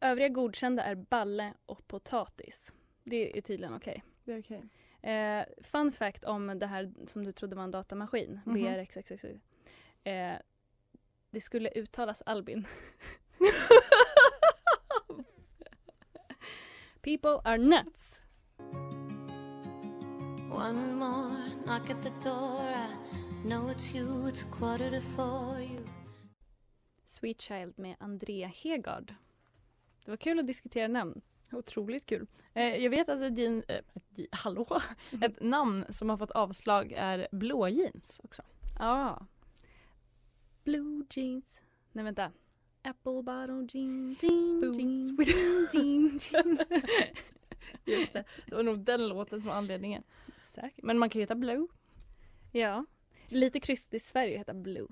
Övriga 0.00 0.28
godkända 0.28 0.82
är 0.82 0.94
balle 0.94 1.54
och 1.66 1.86
potatis. 1.86 2.74
Det 3.04 3.38
är 3.38 3.42
tydligen 3.42 3.74
okej. 3.74 4.04
Det 4.24 4.32
är 4.32 4.40
okej. 4.40 4.62
Eh, 5.12 5.44
fun 5.62 5.92
fact 5.92 6.24
om 6.24 6.58
det 6.58 6.66
här 6.66 6.92
som 7.06 7.24
du 7.24 7.32
trodde 7.32 7.56
var 7.56 7.64
en 7.64 7.70
datamaskin, 7.70 8.40
Mhm. 8.44 8.54
BRXXX. 8.62 9.24
Eh, 10.04 10.34
det 11.30 11.40
skulle 11.40 11.70
uttalas 11.70 12.22
Albin. 12.26 12.66
People 17.02 17.40
are 17.44 17.58
nuts. 17.58 18.18
One 20.54 20.94
more 20.94 21.36
knock 21.64 21.90
at 21.90 22.02
the 22.02 22.10
door. 22.22 22.60
I 22.60 22.88
know 23.44 23.68
it's 23.68 23.94
you, 23.94 24.28
it's 24.28 24.44
quarter 24.44 24.90
to 24.90 25.00
four. 25.00 25.60
You 25.60 25.84
Sweet 27.04 27.40
Child 27.40 27.78
med 27.78 27.96
Andrea 28.00 28.46
Hegard. 28.46 29.14
Det 30.04 30.10
var 30.10 30.16
kul 30.16 30.38
att 30.38 30.46
diskutera 30.46 30.88
namn. 30.88 31.20
Otroligt 31.52 32.06
kul. 32.06 32.26
Eh, 32.52 32.76
jag 32.76 32.90
vet 32.90 33.08
att 33.08 33.20
ett, 33.20 33.38
jean, 33.38 33.62
eh, 33.68 33.76
ett, 33.76 34.26
hallå? 34.30 34.80
ett 35.22 35.40
namn 35.40 35.84
som 35.88 36.10
har 36.10 36.16
fått 36.16 36.30
avslag 36.30 36.92
är 36.92 37.28
blå 37.32 37.68
jeans 37.68 38.20
också. 38.24 38.42
Ja. 38.78 39.26
Blue 40.64 41.04
jeans. 41.10 41.60
Nej 41.92 42.04
vänta. 42.04 42.32
Apple 42.82 43.22
bottom 43.22 43.68
jean, 43.72 44.16
jean, 44.20 44.60
Boots 44.60 45.28
jean, 45.28 45.68
jeans. 45.72 46.32
Just 47.84 48.12
det. 48.12 48.24
Det 48.46 48.54
var 48.54 48.62
nog 48.62 48.78
den 48.78 49.08
låten 49.08 49.40
som 49.40 49.50
var 49.50 49.56
anledningen. 49.56 50.02
Säkert. 50.54 50.82
Men 50.84 50.98
man 50.98 51.10
kan 51.10 51.18
ju 51.18 51.22
heta 51.22 51.34
Blue. 51.34 51.66
Ja. 52.52 52.84
Lite 53.28 53.60
krystigt 53.60 53.94
i 53.94 53.98
Sverige 53.98 54.38
heter 54.38 54.54
Blue. 54.54 54.88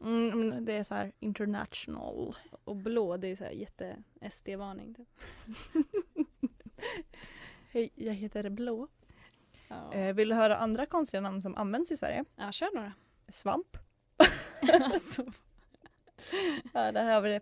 Mm, 0.00 0.64
det 0.64 0.72
är 0.72 0.84
så 0.84 0.94
här 0.94 1.12
international. 1.20 2.36
Och 2.64 2.76
blå, 2.76 3.16
det 3.16 3.28
är 3.28 3.36
så 3.36 3.44
här 3.44 3.50
jätte 3.50 4.02
SD-varning. 4.30 4.94
Typ. 4.94 5.08
Hej, 7.70 7.90
jag 7.94 8.14
heter 8.14 8.50
Blå. 8.50 8.88
Ja, 9.68 9.92
Eh, 9.92 10.14
vill 10.14 10.28
du 10.28 10.34
höra 10.34 10.56
andra 10.56 10.86
konstiga 10.86 11.20
namn 11.20 11.42
som 11.42 11.54
används 11.54 11.90
i 11.90 11.96
Sverige? 11.96 12.24
ja 12.36 12.52
kör 12.52 12.74
några. 12.74 12.92
Svamp. 13.28 13.76
alltså, 14.80 15.22
Ja, 16.72 16.92
där 16.92 17.12
har 17.12 17.20
vi 17.20 17.40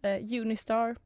det. 0.00 0.08
Eh, 0.08 0.40
Unistar. 0.40 0.96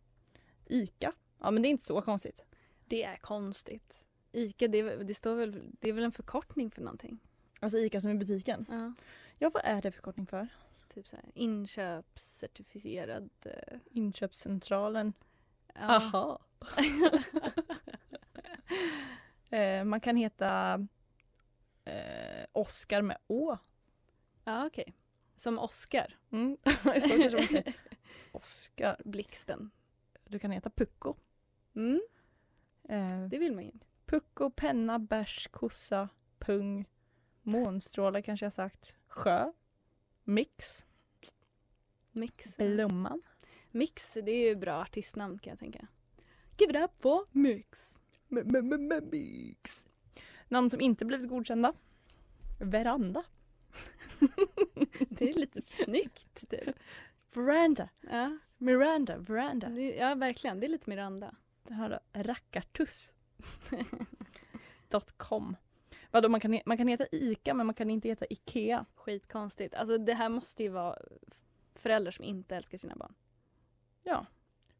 Ica. 0.66 1.12
Ja 1.40 1.50
men 1.50 1.62
det 1.62 1.68
är 1.68 1.70
inte 1.70 1.84
så 1.84 2.02
konstigt. 2.02 2.44
det 2.86 3.02
är 3.02 3.16
konstigt. 3.16 4.04
Ica, 4.32 4.68
det, 4.68 4.78
är 4.78 5.04
det, 5.04 5.14
står 5.14 5.34
väl, 5.36 5.62
det 5.80 5.88
är 5.88 5.92
väl 5.92 6.04
en 6.04 6.12
förkortning 6.12 6.70
för 6.70 6.82
någonting? 6.82 7.18
Alltså 7.60 7.78
Ica 7.78 8.00
som 8.00 8.10
i 8.10 8.14
butiken. 8.14 8.66
Ja. 8.68 8.92
Ja 9.38 9.50
vad 9.54 9.62
är 9.64 9.82
det 9.82 9.90
förkortning 9.92 10.26
för? 10.26 10.48
Typ 10.94 11.06
så 11.08 11.16
här, 11.16 11.24
inköpscertifierad... 11.34 13.30
eh, 13.44 13.78
Inköpscentralen. 13.90 15.12
Ja. 15.74 15.80
Aha. 15.96 16.38
eh, 19.50 19.84
man 19.84 20.00
kan 20.00 20.16
heta 20.16 20.74
eh, 21.84 22.46
Oscar 22.52 23.02
med 23.02 23.16
Å. 23.26 23.58
ja, 24.44 24.66
okej. 24.66 24.94
Som 25.36 25.58
Oscar, 25.58 26.16
Mm. 26.30 26.56
så 26.64 26.70
kanske 26.82 27.16
man 27.36 27.42
säger. 27.42 27.74
Oscar. 28.32 28.96
blixten. 29.04 29.70
Du 30.24 30.38
kan 30.38 30.50
heta 30.50 30.70
Pucko. 30.70 31.14
Mm, 31.74 32.00
Eh, 32.88 33.22
det 33.28 33.38
vill 33.38 33.54
man 33.54 33.64
ju. 33.64 33.70
Pucko, 34.12 34.51
penna, 34.51 34.98
bärs, 34.98 35.48
kossa, 35.51 36.09
pung, 36.38 36.85
månstråle 37.42 38.22
kanske 38.22 38.46
jag 38.46 38.53
sagt. 38.53 38.94
Sjö. 39.09 39.53
Mix. 40.25 40.85
Mix. 42.12 42.57
Blomman. 42.57 43.22
Mix, 43.70 44.14
det 44.14 44.31
är 44.31 44.48
ju 44.48 44.57
bra 44.57 44.81
artistnamn 44.81 45.38
kan 45.38 45.51
jag 45.51 45.59
tänka. 45.59 45.87
Give 46.59 46.70
it 46.70 46.85
up 46.85 47.03
for 47.03 47.27
Mix. 47.31 47.98
Mix. 48.29 49.87
Namn 50.48 50.70
som 50.70 50.81
inte 50.81 51.05
blivit 51.05 51.29
godkända. 51.29 51.72
Veranda. 52.61 53.25
Det 55.09 55.29
är 55.29 55.35
lite 55.35 55.62
snyggt 55.66 56.51
typ. 56.51 56.77
Veranda. 57.35 57.88
Ja, 58.01 58.38
Miranda. 58.59 59.16
Veranda. 59.16 59.70
ja, 59.81 60.14
verkligen. 60.14 60.61
Det 60.61 60.66
är 60.66 60.68
lite 60.68 60.90
Miranda. 60.90 61.35
Det 61.62 61.75
här 61.75 61.90
då. 61.90 62.22
Rackartuss. 62.22 63.12
Dot 64.88 65.12
.com. 65.18 65.57
Vadå, 66.11 66.28
man 66.28 66.40
kan, 66.40 66.61
man 66.66 66.76
kan 66.76 66.88
heta 66.88 67.07
Ica 67.12 67.55
men 67.55 67.66
man 67.66 67.74
kan 67.74 67.90
inte 67.90 68.09
heta 68.09 68.26
Ikea. 68.31 68.87
Skitkonstigt. 68.94 69.74
Alltså 69.74 69.98
det 69.98 70.14
här 70.14 70.28
måste 70.28 70.62
ju 70.62 70.68
vara 70.68 70.98
föräldrar 71.74 72.11
som 72.12 72.24
inte 72.24 72.57
älskar 72.57 72.78
sina 72.78 72.94
barn. 72.96 73.14
Ja. 74.02 74.26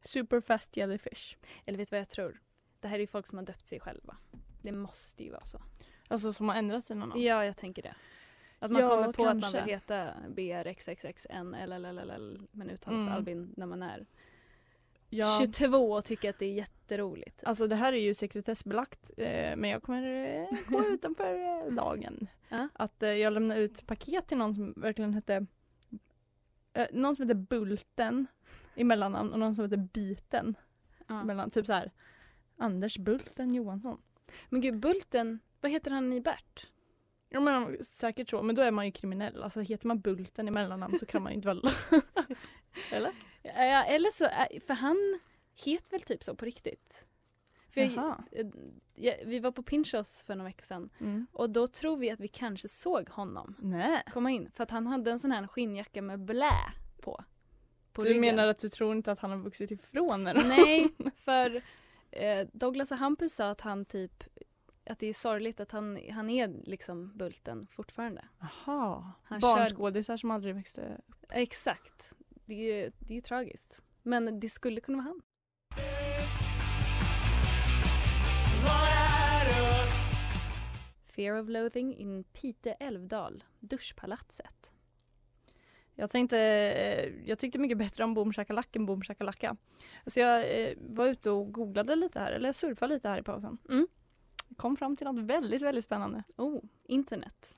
Superfast 0.01 0.77
jellyfish. 0.77 1.37
Eller 1.65 1.77
vet 1.77 1.89
du 1.89 1.93
vad 1.93 1.99
jag 1.99 2.09
tror? 2.09 2.41
Det 2.79 2.87
här 2.87 2.95
är 2.95 2.99
ju 2.99 3.07
folk 3.07 3.27
som 3.27 3.37
har 3.37 3.45
döpt 3.45 3.67
sig 3.67 3.79
själva. 3.79 4.17
Det 4.61 4.71
måste 4.71 5.23
ju 5.23 5.31
vara 5.31 5.45
så. 5.45 5.61
Alltså 6.07 6.33
som 6.33 6.49
har 6.49 6.55
ändrat 6.55 6.85
sig 6.85 6.95
någon. 6.95 7.21
Ja, 7.21 7.45
jag 7.45 7.57
tänker 7.57 7.81
det. 7.81 7.95
Att 8.59 8.71
man 8.71 8.81
Ja, 8.81 8.89
kommer 8.89 9.03
på 9.03 9.27
att 9.27 9.35
man 9.35 9.41
kanske. 9.41 9.61
vill 9.61 9.69
heta 9.73 10.13
BRXXXN 10.29 11.55
LLLLL 11.67 12.47
men 12.51 12.69
uttalas 12.69 13.01
Mm. 13.01 13.13
Albin 13.13 13.53
när 13.57 13.65
man 13.65 13.83
är 13.83 14.05
Ja. 15.13 15.37
22 15.39 15.91
och 15.91 16.05
tycker 16.05 16.29
att 16.29 16.39
det 16.39 16.45
är 16.45 16.53
jätteroligt. 16.53 17.43
Alltså 17.43 17.67
det 17.67 17.75
här 17.75 17.93
är 17.93 17.97
ju 17.97 18.13
sekretessbelagt 18.13 19.11
eh, 19.17 19.55
men 19.55 19.69
jag 19.69 19.83
kommer 19.83 20.25
eh, 20.41 20.57
gå 20.67 20.85
utanför 20.89 21.33
eh, 21.33 21.73
lagen. 21.73 22.27
Ja. 22.49 22.67
Att 22.73 23.03
eh, 23.03 23.09
jag 23.09 23.33
lämnar 23.33 23.57
ut 23.57 23.87
paket 23.87 24.27
till 24.27 24.37
någon 24.37 24.55
som 24.55 24.73
verkligen 24.77 25.13
hette 25.13 25.45
eh, 26.73 26.87
någon 26.91 27.15
som 27.15 27.23
heter 27.23 27.41
Bulten 27.41 28.27
i 28.75 28.83
mellannamn 28.83 29.33
och 29.33 29.39
någon 29.39 29.55
som 29.55 29.65
heter 29.65 29.77
Biten. 29.77 30.55
Ja. 31.07 31.23
Mellan, 31.23 31.49
typ 31.49 31.65
så 31.65 31.73
här 31.73 31.91
Anders 32.57 32.97
Bulten 32.97 33.53
Johansson. 33.53 34.01
Men 34.49 34.61
gud, 34.61 34.79
Bulten, 34.79 35.39
vad 35.61 35.71
heter 35.71 35.91
han 35.91 36.13
i 36.13 36.21
Bert? 36.21 36.67
Ja 37.29 37.39
men 37.39 37.83
säkert 37.83 38.29
så, 38.29 38.41
men 38.41 38.55
då 38.55 38.61
är 38.61 38.71
man 38.71 38.85
ju 38.85 38.91
kriminell. 38.91 39.43
Alltså 39.43 39.59
heter 39.61 39.87
man 39.87 39.99
Bulten 39.99 40.47
i 40.47 40.51
mellannamn 40.51 40.99
så 40.99 41.05
kan 41.05 41.23
man 41.23 41.31
ju 41.31 41.35
inte 41.35 41.47
väl... 41.47 41.61
Eller? 42.91 43.11
Ja, 43.43 43.83
eller 43.83 44.09
så, 44.09 44.25
är- 44.25 44.59
för 44.59 44.73
han 44.73 45.19
heter 45.65 45.91
väl 45.91 46.01
typ 46.01 46.23
så 46.23 46.35
på 46.35 46.45
riktigt. 46.45 47.07
För 47.69 47.81
jag, 47.81 47.91
Jaha. 47.91 48.23
eh, 48.31 48.45
jag, 48.95 49.25
vi 49.25 49.39
var 49.39 49.51
på 49.51 49.63
Pinchos 49.63 50.23
för 50.23 50.35
några 50.35 50.49
veckor 50.49 50.65
sedan 50.65 50.89
Mm. 50.99 51.27
och 51.31 51.49
då 51.49 51.67
tror 51.67 51.97
vi 51.97 52.11
att 52.11 52.19
vi 52.21 52.27
kanske 52.27 52.67
såg 52.67 53.09
honom 53.09 53.55
Nej. 53.59 54.03
komma 54.13 54.31
in 54.31 54.51
för 54.53 54.63
att 54.63 54.71
han 54.71 54.87
hade 54.87 55.11
en 55.11 55.19
sån 55.19 55.31
här 55.31 55.47
skinnjacka 55.47 56.01
med 56.01 56.19
blä 56.19 56.51
på. 57.01 57.23
på 57.93 58.01
du 58.01 58.07
ryggen. 58.09 58.21
menar 58.21 58.47
att 58.47 58.59
du 58.59 58.69
tror 58.69 58.95
inte 58.95 59.11
att 59.11 59.19
han 59.19 59.31
har 59.31 59.37
vuxit 59.37 59.71
ifrån 59.71 60.23
den? 60.23 60.47
Nej, 60.49 60.89
för 61.15 61.61
eh, 62.11 62.47
Douglas 62.53 62.91
och 62.91 62.97
Hampus 62.97 63.33
sa 63.35 63.49
att 63.49 63.61
han 63.61 63.85
typ 63.85 64.23
att 64.85 64.99
det 64.99 65.07
är 65.07 65.13
sorgligt 65.13 65.59
att 65.59 65.71
han, 65.71 65.99
han 66.11 66.29
är 66.29 66.47
liksom 66.63 67.17
Bulten 67.17 67.67
fortfarande. 67.71 68.25
Jaha. 68.39 69.11
Han 69.23 69.39
Barnskådisar 69.39 70.17
som 70.17 70.31
aldrig 70.31 70.55
växte 70.55 71.01
Exakt. 71.29 72.13
Det 72.45 72.53
är 72.53 72.91
det 72.99 73.13
är 73.13 73.15
ju 73.15 73.21
tragiskt. 73.21 73.83
Men 74.01 74.39
det 74.39 74.49
skulle 74.49 74.81
kunna 74.81 74.97
vara 74.97 75.07
han. 75.07 75.21
Fear 81.03 81.41
of 81.41 81.49
Loathing 81.49 81.95
in 81.95 82.23
Pite 82.23 82.71
Älvdal, 82.71 83.43
Duschpalatset. 83.59 84.71
Jag 85.95 86.09
tänkte, 86.09 86.39
eh, 86.39 87.29
jag 87.29 87.39
tyckte 87.39 87.59
mycket 87.59 87.77
bättre 87.77 88.03
om 88.03 88.13
Boom 88.13 88.33
Shakalak 88.33 88.75
än 88.75 88.85
Boom 88.85 89.01
Shakalaka. 89.01 89.55
Så 90.05 90.19
jag 90.19 90.61
eh, 90.61 90.77
var 90.79 91.07
ute 91.07 91.29
och 91.29 91.53
googlade 91.53 91.95
lite 91.95 92.19
här, 92.19 92.31
eller 92.31 92.53
surfade 92.53 92.93
lite 92.93 93.09
här 93.09 93.19
i 93.19 93.23
pausen. 93.23 93.57
Mm. 93.69 93.87
Kom 94.55 94.77
fram 94.77 94.95
till 94.95 95.05
något 95.05 95.23
väldigt, 95.23 95.61
väldigt 95.61 95.85
spännande. 95.85 96.23
Oh, 96.37 96.63
internet. 96.83 97.55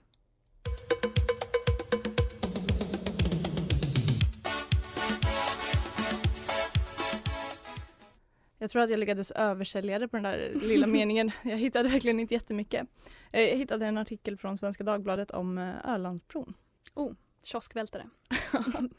Jag 8.65 8.71
tror 8.71 8.82
att 8.82 8.89
jag 8.89 8.99
lyckades 8.99 9.32
översälja 9.32 9.99
det 9.99 10.08
på 10.08 10.17
den 10.17 10.23
där 10.23 10.51
lilla 10.56 10.88
meningen. 10.97 11.32
Jag 11.43 11.58
hittade 11.58 11.89
verkligen 11.89 12.19
inte 12.19 12.34
jättemycket. 12.34 12.88
Eh, 13.34 13.41
Jag 13.41 13.58
hittade 13.58 13.86
en 13.86 13.97
artikel 13.97 14.38
från 14.38 14.58
Svenska 14.58 14.84
Dagbladet 14.84 15.32
om 15.32 15.58
eh, 15.58 15.89
Ölandsbron. 15.93 16.54
Kioskvältare. 17.43 18.10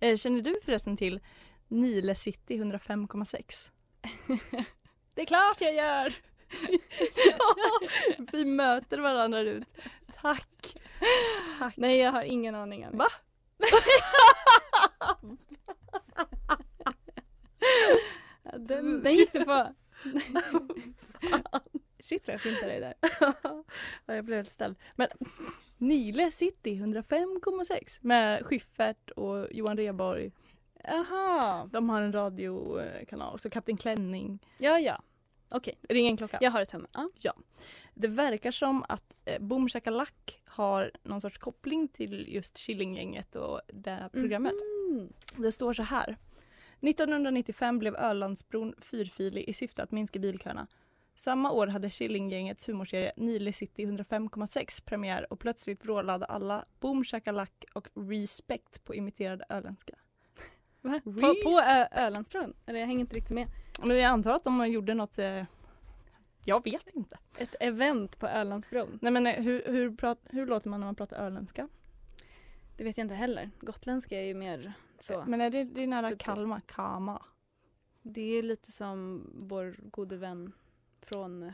Eh, 0.00 0.16
Känner 0.16 0.40
du 0.40 0.54
förresten 0.64 0.96
till 0.96 1.20
Nile 1.68 2.14
City 2.14 2.56
105,6? 2.62 3.70
Det 5.14 5.22
är 5.22 5.26
klart 5.26 5.60
jag 5.60 5.74
gör! 5.74 6.14
ja, 7.28 7.38
vi 8.32 8.44
möter 8.44 8.98
varandra 8.98 9.40
ut. 9.40 9.64
Tack. 10.22 10.76
Tack. 11.58 11.76
Nej, 11.76 11.98
jag 11.98 12.12
har 12.12 12.22
ingen 12.22 12.54
aning. 12.54 12.84
Annie. 12.84 12.96
Va? 12.98 13.06
Den, 18.68 19.02
den 19.02 19.12
gick 19.12 19.32
du 19.32 19.44
på. 19.44 19.66
Shit 22.00 22.26
vad 22.26 22.34
jag 22.34 22.40
fintade 22.40 22.66
dig 22.66 22.80
där. 22.80 22.94
ja, 24.06 24.14
jag 24.14 24.24
blev 24.24 24.36
helt 24.36 24.50
ställd. 24.50 24.76
Men 24.96 25.08
Nile 25.78 26.30
City 26.30 26.74
105,6 26.74 27.98
med 28.00 28.46
Schyffert 28.46 29.10
och 29.10 29.52
Johan 29.52 29.76
Rheborg. 29.76 30.32
Jaha. 30.84 31.66
De 31.72 31.88
har 31.90 32.02
en 32.02 32.12
radiokanal. 32.12 33.38
Så 33.38 33.50
Kapten 33.50 33.76
Klänning. 33.76 34.38
Ja, 34.58 34.78
ja. 34.78 35.02
Okej, 35.50 35.78
Ring 35.88 36.06
en 36.06 36.16
klocka. 36.16 36.38
jag 36.40 36.50
har 36.50 36.60
ett 36.60 36.68
tummen. 36.68 36.88
Ja. 37.20 37.34
Det 37.94 38.08
verkar 38.08 38.50
som 38.50 38.84
att 38.88 39.16
eh, 39.24 39.42
Boom 39.42 39.68
Shakalak 39.68 40.42
har 40.44 40.90
någon 41.02 41.20
sorts 41.20 41.38
koppling 41.38 41.88
till 41.88 42.34
just 42.34 42.58
Killinggänget 42.58 43.36
och 43.36 43.60
det 43.66 43.90
här 43.90 44.08
programmet. 44.08 44.54
Mhm. 44.90 45.12
Det 45.36 45.52
står 45.52 45.72
så 45.72 45.82
här. 45.82 46.16
1995 46.80 47.78
blev 47.78 47.96
Ölandsbron 47.96 48.74
fyrfilig 48.80 49.44
i 49.48 49.52
syfte 49.52 49.82
att 49.82 49.90
minska 49.90 50.18
bilköerna. 50.18 50.66
Samma 51.14 51.50
år 51.52 51.66
hade 51.66 51.90
Killinggängets 51.90 52.68
humorserie 52.68 53.12
Nile 53.16 53.52
City 53.52 53.86
105,6 53.86 54.84
premiär 54.84 55.32
och 55.32 55.40
plötsligt 55.40 55.84
vrålade 55.84 56.26
alla 56.26 56.64
Boom 56.80 57.04
Shakalak 57.04 57.64
och 57.74 57.88
Respect 57.94 58.84
på 58.84 58.94
imiterad 58.94 59.42
öländska. 59.48 59.94
Va? 60.80 61.00
På, 61.04 61.10
på 61.44 61.60
Ö- 61.66 61.88
Ölandsbron? 61.92 62.54
Eller 62.66 62.80
jag 62.80 62.86
hänger 62.86 63.00
inte 63.00 63.16
riktigt 63.16 63.34
med. 63.34 63.48
Men 63.82 63.96
jag 63.96 64.04
antar 64.04 64.32
att 64.32 64.44
de 64.44 64.66
gjorde 64.68 64.94
något 64.94 65.18
eh, 65.18 65.44
jag 66.44 66.64
vet 66.64 66.88
inte. 66.94 67.18
Ett 67.38 67.54
event 67.60 68.18
på 68.18 68.26
Ölandsbron? 68.26 68.98
Nej 69.02 69.12
men 69.12 69.26
eh, 69.26 69.42
hur, 69.42 69.62
hur, 69.66 69.96
prat, 69.96 70.18
hur 70.24 70.46
låter 70.46 70.68
man 70.68 70.80
när 70.80 70.86
man 70.86 70.94
pratar 70.94 71.16
öländska? 71.16 71.68
Det 72.78 72.84
vet 72.84 72.98
jag 72.98 73.04
inte 73.04 73.14
heller. 73.14 73.50
Gotländska 73.60 74.20
är 74.20 74.24
ju 74.24 74.34
mer 74.34 74.72
så. 74.98 75.24
Men 75.26 75.40
är 75.40 75.50
det, 75.50 75.64
det 75.64 75.82
är 75.82 75.86
nära 75.86 76.02
Subtilt. 76.02 76.22
Kalmar, 76.22 76.60
Kama. 76.66 77.22
Det 78.02 78.38
är 78.38 78.42
lite 78.42 78.72
som 78.72 79.26
vår 79.34 79.76
gode 79.90 80.16
vän 80.16 80.52
från 81.02 81.42
eh, 81.42 81.52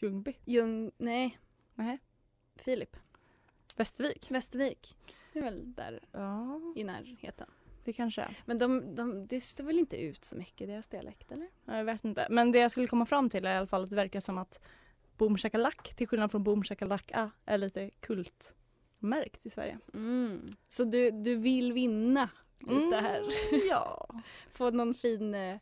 Ljungby. 0.00 0.34
Ljung... 0.44 0.90
Nej, 0.96 1.38
Nej. 1.74 1.98
Filip. 2.56 2.96
Västervik. 3.76 4.30
Västervik. 4.30 4.96
Det 5.32 5.38
är 5.38 5.42
väl 5.42 5.74
där 5.74 6.00
Ja, 6.12 6.60
i 6.76 6.84
närheten. 6.84 7.50
det 7.84 7.92
kanske 7.92 8.22
är. 8.22 8.38
Men 8.44 8.58
de, 8.58 8.94
de, 8.94 9.26
det 9.26 9.40
står 9.40 9.64
väl 9.64 9.78
inte 9.78 9.96
ut 9.96 10.24
så 10.24 10.36
mycket, 10.36 10.68
deras 10.68 10.88
dialekt 10.88 11.32
eller? 11.32 11.48
Jag 11.64 11.84
vet 11.84 12.04
inte. 12.04 12.26
Men 12.30 12.52
det 12.52 12.58
jag 12.58 12.70
skulle 12.70 12.86
komma 12.86 13.06
fram 13.06 13.30
till 13.30 13.46
är 13.46 13.54
i 13.54 13.56
alla 13.56 13.66
fall 13.66 13.84
att 13.84 13.90
det 13.90 13.96
verkar 13.96 14.20
som 14.20 14.38
att 14.38 14.60
Boom 15.16 15.36
Shakalak 15.38 15.94
till 15.94 16.08
skillnad 16.08 16.30
från 16.30 16.44
Boom 16.44 16.64
Shakalaka 16.64 17.30
är 17.44 17.58
lite 17.58 17.90
kultmärkt 19.04 19.46
i 19.46 19.50
Sverige. 19.50 19.78
Mm. 19.94 20.50
Så 20.68 20.84
du, 20.84 21.10
du 21.10 21.36
vill 21.36 21.72
vinna 21.72 22.28
lite 22.60 22.96
här? 22.96 23.18
Mm, 23.20 23.60
ja. 23.68 24.08
Få 24.50 24.70
någon 24.70 24.94
fin 24.94 25.34
eh, 25.34 25.58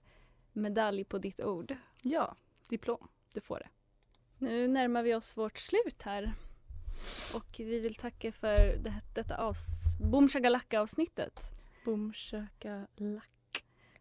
medalj 0.52 1.04
på 1.04 1.18
ditt 1.18 1.40
ord? 1.40 1.76
Ja, 2.02 2.36
diplom. 2.68 3.08
Du 3.34 3.40
får 3.40 3.58
det. 3.58 3.68
Nu 4.38 4.68
närmar 4.68 5.02
vi 5.02 5.14
oss 5.14 5.36
vårt 5.36 5.58
slut 5.58 6.02
här. 6.02 6.32
Och 7.34 7.46
vi 7.58 7.80
vill 7.80 7.94
tacka 7.94 8.32
för 8.32 8.56
det, 8.56 8.94
detta 9.14 9.36
avs- 9.36 9.98
Boom 10.10 10.28
Shakalaka 10.28 10.80
avsnittet. 10.80 11.40
Boom. 11.84 12.12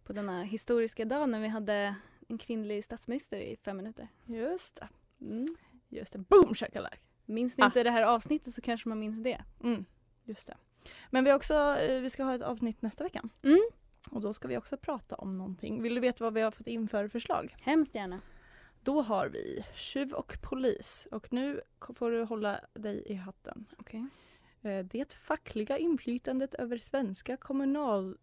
På 0.04 0.14
denna 0.14 0.44
historiska 0.44 1.06
dag 1.06 1.30
när 1.30 1.40
vi 1.40 1.48
hade 1.48 1.96
en 2.28 2.38
kvinnlig 2.38 2.84
statsminister 2.84 3.38
i 3.38 3.56
fem 3.58 3.78
minuter. 3.78 4.08
Just 4.26 4.76
det. 4.76 4.88
Mm. 5.26 5.48
Just 5.90 6.14
det. 6.14 6.20
Boom 6.20 6.54
Shakalak. 6.56 7.00
Minns 7.32 7.58
ni 7.58 7.64
Ah. 7.64 7.66
inte 7.66 7.84
det 7.84 7.92
här 7.92 8.04
avsnittet 8.04 8.54
så 8.54 8.62
kanske 8.62 8.90
man 8.90 9.00
minns 9.00 9.24
det. 9.24 9.42
Mm, 9.64 9.86
just 10.24 10.48
det. 10.48 10.58
Men 11.10 11.24
vi, 11.24 11.30
har 11.30 11.38
också, 11.38 11.54
eh, 11.56 12.02
vi 12.02 12.10
ska 12.10 12.24
ha 12.24 12.36
ett 12.36 12.42
avsnitt 12.42 12.82
nästa 12.82 13.04
vecka. 13.04 13.24
Mm. 13.44 13.60
Och 14.12 14.22
då 14.22 14.34
ska 14.34 14.48
vi 14.48 14.58
också 14.58 14.78
prata 14.78 15.16
om 15.16 15.32
någonting. 15.32 15.82
Vill 15.82 15.96
du 15.96 16.02
veta 16.02 16.24
vad 16.24 16.34
vi 16.34 16.42
har 16.42 16.52
fått 16.52 16.68
in 16.68 16.88
för 16.88 17.08
förslag? 17.08 17.56
Hemskt 17.62 17.96
gärna. 17.96 18.22
Då 18.84 19.02
har 19.02 19.28
vi 19.28 19.66
tjuv 19.76 20.14
och 20.14 20.38
polis. 20.42 21.08
Och 21.12 21.34
nu 21.34 21.62
får 21.96 22.12
du 22.12 22.24
hålla 22.24 22.60
dig 22.74 23.04
i 23.06 23.14
hatten. 23.14 23.66
Okej. 23.80 24.06
Eh, 24.62 24.86
Det 24.86 25.14
fackliga 25.14 25.78
inflytandet 25.78 26.54
över 26.54 26.78
svenska 26.78 27.38
kommunal... 27.38 28.18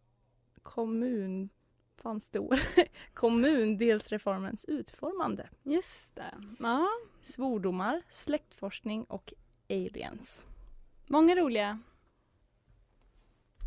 Kommun... 0.62 1.48
Fan 2.02 2.20
stor. 2.20 2.60
Kommundelsreformens 3.14 4.64
utformande. 4.64 5.48
Just 5.62 6.16
det. 6.16 6.34
Ja, 6.58 6.88
Svordomar, 7.22 8.02
släktforskning 8.08 9.04
och 9.04 9.32
aliens. 9.70 10.46
många 11.06 11.36
roliga. 11.36 11.78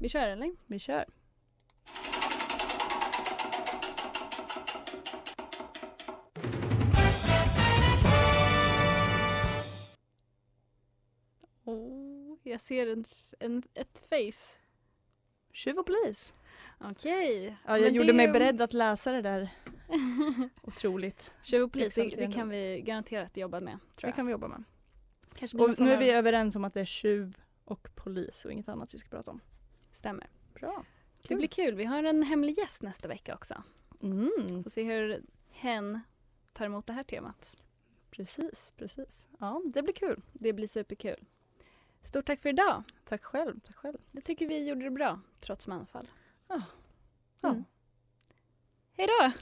Vi 0.02 0.10
kör 0.10 0.28
eller? 0.28 0.56
Vi 0.67 0.80
kör. 0.80 1.06
Oh, 11.63 12.38
jag 12.44 12.62
ser 12.62 12.88
en, 12.88 13.06
en, 13.39 13.63
ett 13.74 14.00
face. 14.00 14.58
Tjuv 15.54 15.78
och 15.80 15.86
polis. 15.86 16.34
Okej. 16.84 17.58
Ja, 17.65 17.78
jag 17.78 17.82
Men 17.82 17.94
gjorde 17.94 18.08
det- 18.08 18.13
mig 18.13 18.28
beredd 18.28 18.62
att 18.62 18.74
läsa 18.74 19.12
det 19.12 19.22
där. 19.22 19.50
Otroligt. 20.62 21.34
Tjuv 21.44 21.63
och 21.63 21.72
polis, 21.72 21.96
det, 21.96 22.34
kan 22.34 22.50
vi 22.50 22.82
garanterat 22.86 23.38
jobba 23.38 23.60
med. 23.60 23.78
Det 24.02 24.12
kan 24.12 24.26
vi 24.26 24.32
jobba 24.32 24.48
med. 24.48 24.63
Kanske 25.36 25.58
Och 25.58 25.80
nu 25.80 25.94
är 25.94 25.98
vi 25.98 26.12
överens 26.12 26.56
om 26.56 26.63
att 26.65 26.74
det 26.74 26.82
är 26.82 26.86
tjuv 26.86 27.36
och 27.65 27.89
polis 27.96 28.46
och 28.46 28.52
inget 28.52 28.70
annat 28.70 28.94
vi 28.94 28.98
ska 28.98 29.10
prata 29.10 29.32
om. 29.32 29.39
Stämmer. 29.91 30.28
Bra. 30.54 30.86
Det 31.28 31.36
blir 31.36 31.48
kul. 31.48 31.76
Vi 31.76 31.84
har 31.84 32.04
en 32.04 32.24
hemlig 32.24 32.58
gäst 32.58 32.82
nästa 32.82 33.08
vecka 33.08 33.36
också. 33.36 33.63
Mm. 34.02 34.63
Får 34.63 34.70
se 34.70 34.84
hur 34.84 35.22
hen 35.50 36.00
tar 36.54 36.65
emot 36.65 36.88
det 36.88 36.94
här 36.94 37.04
temat. 37.04 37.58
Precis, 38.12 38.74
precis. 38.78 39.28
Ja, 39.39 39.62
det 39.65 39.82
blir 39.84 39.94
kul. 39.94 40.22
Det 40.34 40.54
blir 40.54 40.67
superkul. 40.67 41.26
Stort 42.04 42.26
tack 42.26 42.39
för 42.39 42.50
idag. 42.50 42.84
Tack 43.06 43.24
själv, 43.24 43.60
tack 43.60 43.76
själv. 43.76 43.98
Jag 44.12 44.24
tycker 44.24 44.48
vi 44.48 44.67
gjorde 44.67 44.84
det 44.84 44.91
bra, 44.91 45.20
trots 45.39 45.67
manfall. 45.67 46.08
Ja. 46.51 46.61
Mm. 47.49 47.65
Hej 48.97 49.07
då! 49.07 49.31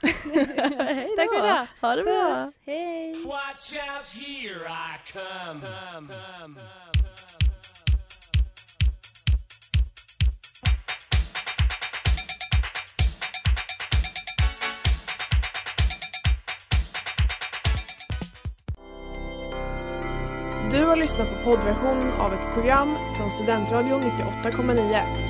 Tack 1.16 1.28
för 1.28 1.38
idag! 1.38 1.66
Ha 1.80 1.96
det 1.96 2.02
bra. 2.02 2.52
Hej! 2.66 3.24
Watch 3.24 3.74
out, 3.74 4.06
here 4.06 4.66
I 4.68 5.12
come. 5.12 5.60
come, 5.60 6.08
come, 6.08 6.54
come. 6.54 6.60
Du 20.70 20.84
har 20.84 20.96
lyssnat 20.96 21.28
på 21.28 21.44
poddversionen 21.44 22.12
av 22.12 22.32
ett 22.32 22.54
program 22.54 22.96
från 23.16 23.30
Studentradion 23.30 24.02
98,9. 24.02 25.29